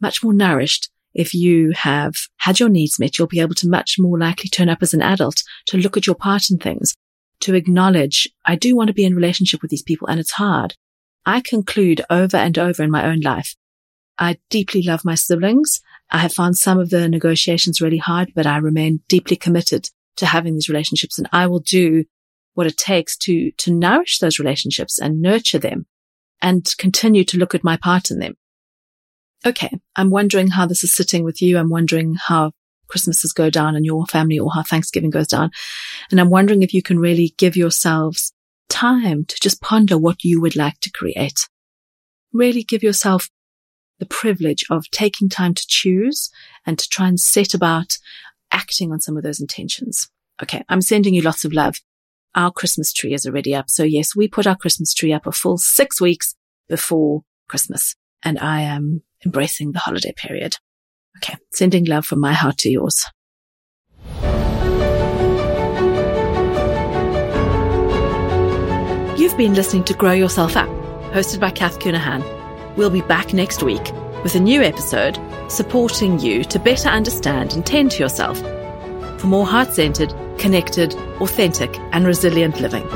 much 0.00 0.22
more 0.22 0.32
nourished 0.32 0.90
if 1.12 1.34
you 1.34 1.72
have 1.72 2.14
had 2.36 2.60
your 2.60 2.68
needs 2.68 2.98
met. 2.98 3.18
You'll 3.18 3.26
be 3.26 3.40
able 3.40 3.56
to 3.56 3.68
much 3.68 3.96
more 3.98 4.18
likely 4.18 4.48
turn 4.48 4.68
up 4.68 4.82
as 4.82 4.94
an 4.94 5.02
adult 5.02 5.42
to 5.66 5.76
look 5.76 5.96
at 5.96 6.06
your 6.06 6.14
part 6.14 6.50
in 6.50 6.58
things, 6.58 6.94
to 7.40 7.54
acknowledge, 7.54 8.28
I 8.46 8.54
do 8.56 8.76
want 8.76 8.88
to 8.88 8.94
be 8.94 9.04
in 9.04 9.16
relationship 9.16 9.60
with 9.60 9.70
these 9.70 9.82
people 9.82 10.08
and 10.08 10.20
it's 10.20 10.32
hard. 10.32 10.74
I 11.26 11.40
conclude 11.40 12.02
over 12.08 12.36
and 12.36 12.56
over 12.56 12.82
in 12.82 12.90
my 12.90 13.04
own 13.04 13.20
life. 13.20 13.56
I 14.18 14.38
deeply 14.50 14.82
love 14.82 15.04
my 15.04 15.14
siblings. 15.14 15.80
I 16.10 16.18
have 16.18 16.32
found 16.32 16.56
some 16.56 16.78
of 16.78 16.90
the 16.90 17.08
negotiations 17.08 17.80
really 17.80 17.98
hard, 17.98 18.32
but 18.34 18.46
I 18.46 18.56
remain 18.58 19.00
deeply 19.08 19.36
committed 19.36 19.90
to 20.16 20.26
having 20.26 20.54
these 20.54 20.68
relationships 20.68 21.18
and 21.18 21.28
I 21.32 21.46
will 21.46 21.60
do 21.60 22.04
what 22.54 22.66
it 22.66 22.76
takes 22.76 23.16
to, 23.18 23.52
to 23.52 23.72
nourish 23.72 24.18
those 24.18 24.38
relationships 24.38 24.98
and 24.98 25.20
nurture 25.20 25.58
them 25.58 25.86
and 26.42 26.66
continue 26.78 27.24
to 27.24 27.38
look 27.38 27.54
at 27.54 27.64
my 27.64 27.76
part 27.76 28.10
in 28.10 28.18
them. 28.18 28.34
Okay. 29.46 29.70
I'm 29.94 30.10
wondering 30.10 30.48
how 30.48 30.66
this 30.66 30.82
is 30.82 30.94
sitting 30.94 31.24
with 31.24 31.40
you. 31.40 31.58
I'm 31.58 31.70
wondering 31.70 32.14
how 32.14 32.52
Christmases 32.88 33.32
go 33.32 33.50
down 33.50 33.76
in 33.76 33.84
your 33.84 34.06
family 34.06 34.38
or 34.38 34.50
how 34.52 34.62
Thanksgiving 34.62 35.10
goes 35.10 35.28
down. 35.28 35.50
And 36.10 36.20
I'm 36.20 36.30
wondering 36.30 36.62
if 36.62 36.74
you 36.74 36.82
can 36.82 36.98
really 36.98 37.34
give 37.38 37.56
yourselves 37.56 38.32
time 38.68 39.24
to 39.26 39.36
just 39.40 39.60
ponder 39.60 39.96
what 39.96 40.24
you 40.24 40.40
would 40.40 40.56
like 40.56 40.80
to 40.80 40.90
create. 40.90 41.48
Really 42.32 42.62
give 42.62 42.82
yourself 42.82 43.28
the 43.98 44.06
privilege 44.06 44.64
of 44.70 44.90
taking 44.90 45.28
time 45.28 45.54
to 45.54 45.64
choose 45.66 46.30
and 46.66 46.78
to 46.78 46.88
try 46.88 47.08
and 47.08 47.18
set 47.18 47.54
about 47.54 47.98
acting 48.52 48.92
on 48.92 49.00
some 49.00 49.16
of 49.16 49.22
those 49.22 49.40
intentions. 49.40 50.08
Okay. 50.42 50.62
I'm 50.68 50.82
sending 50.82 51.14
you 51.14 51.22
lots 51.22 51.44
of 51.44 51.52
love. 51.52 51.76
Our 52.34 52.50
Christmas 52.50 52.92
tree 52.92 53.14
is 53.14 53.26
already 53.26 53.54
up. 53.54 53.68
So 53.68 53.82
yes, 53.82 54.14
we 54.14 54.28
put 54.28 54.46
our 54.46 54.56
Christmas 54.56 54.94
tree 54.94 55.12
up 55.12 55.26
a 55.26 55.32
full 55.32 55.58
six 55.58 56.00
weeks 56.00 56.34
before 56.68 57.22
Christmas 57.48 57.96
and 58.22 58.38
I 58.38 58.60
am 58.60 59.02
embracing 59.24 59.72
the 59.72 59.80
holiday 59.80 60.12
period. 60.16 60.56
Okay. 61.16 61.36
Sending 61.52 61.84
love 61.84 62.06
from 62.06 62.20
my 62.20 62.32
heart 62.32 62.58
to 62.58 62.70
yours. 62.70 63.04
You've 69.18 69.36
been 69.36 69.54
listening 69.54 69.84
to 69.84 69.94
Grow 69.94 70.12
Yourself 70.12 70.56
Up, 70.56 70.68
hosted 71.12 71.40
by 71.40 71.50
Cath 71.50 71.80
Counihan. 71.80 72.37
We'll 72.78 72.90
be 72.90 73.00
back 73.00 73.34
next 73.34 73.64
week 73.64 73.92
with 74.22 74.36
a 74.36 74.38
new 74.38 74.62
episode 74.62 75.18
supporting 75.48 76.20
you 76.20 76.44
to 76.44 76.60
better 76.60 76.88
understand 76.88 77.54
and 77.54 77.66
tend 77.66 77.90
to 77.90 77.98
yourself 77.98 78.38
for 79.20 79.26
more 79.26 79.44
heart 79.44 79.72
centered, 79.74 80.14
connected, 80.38 80.94
authentic, 81.20 81.76
and 81.90 82.06
resilient 82.06 82.60
living. 82.60 82.86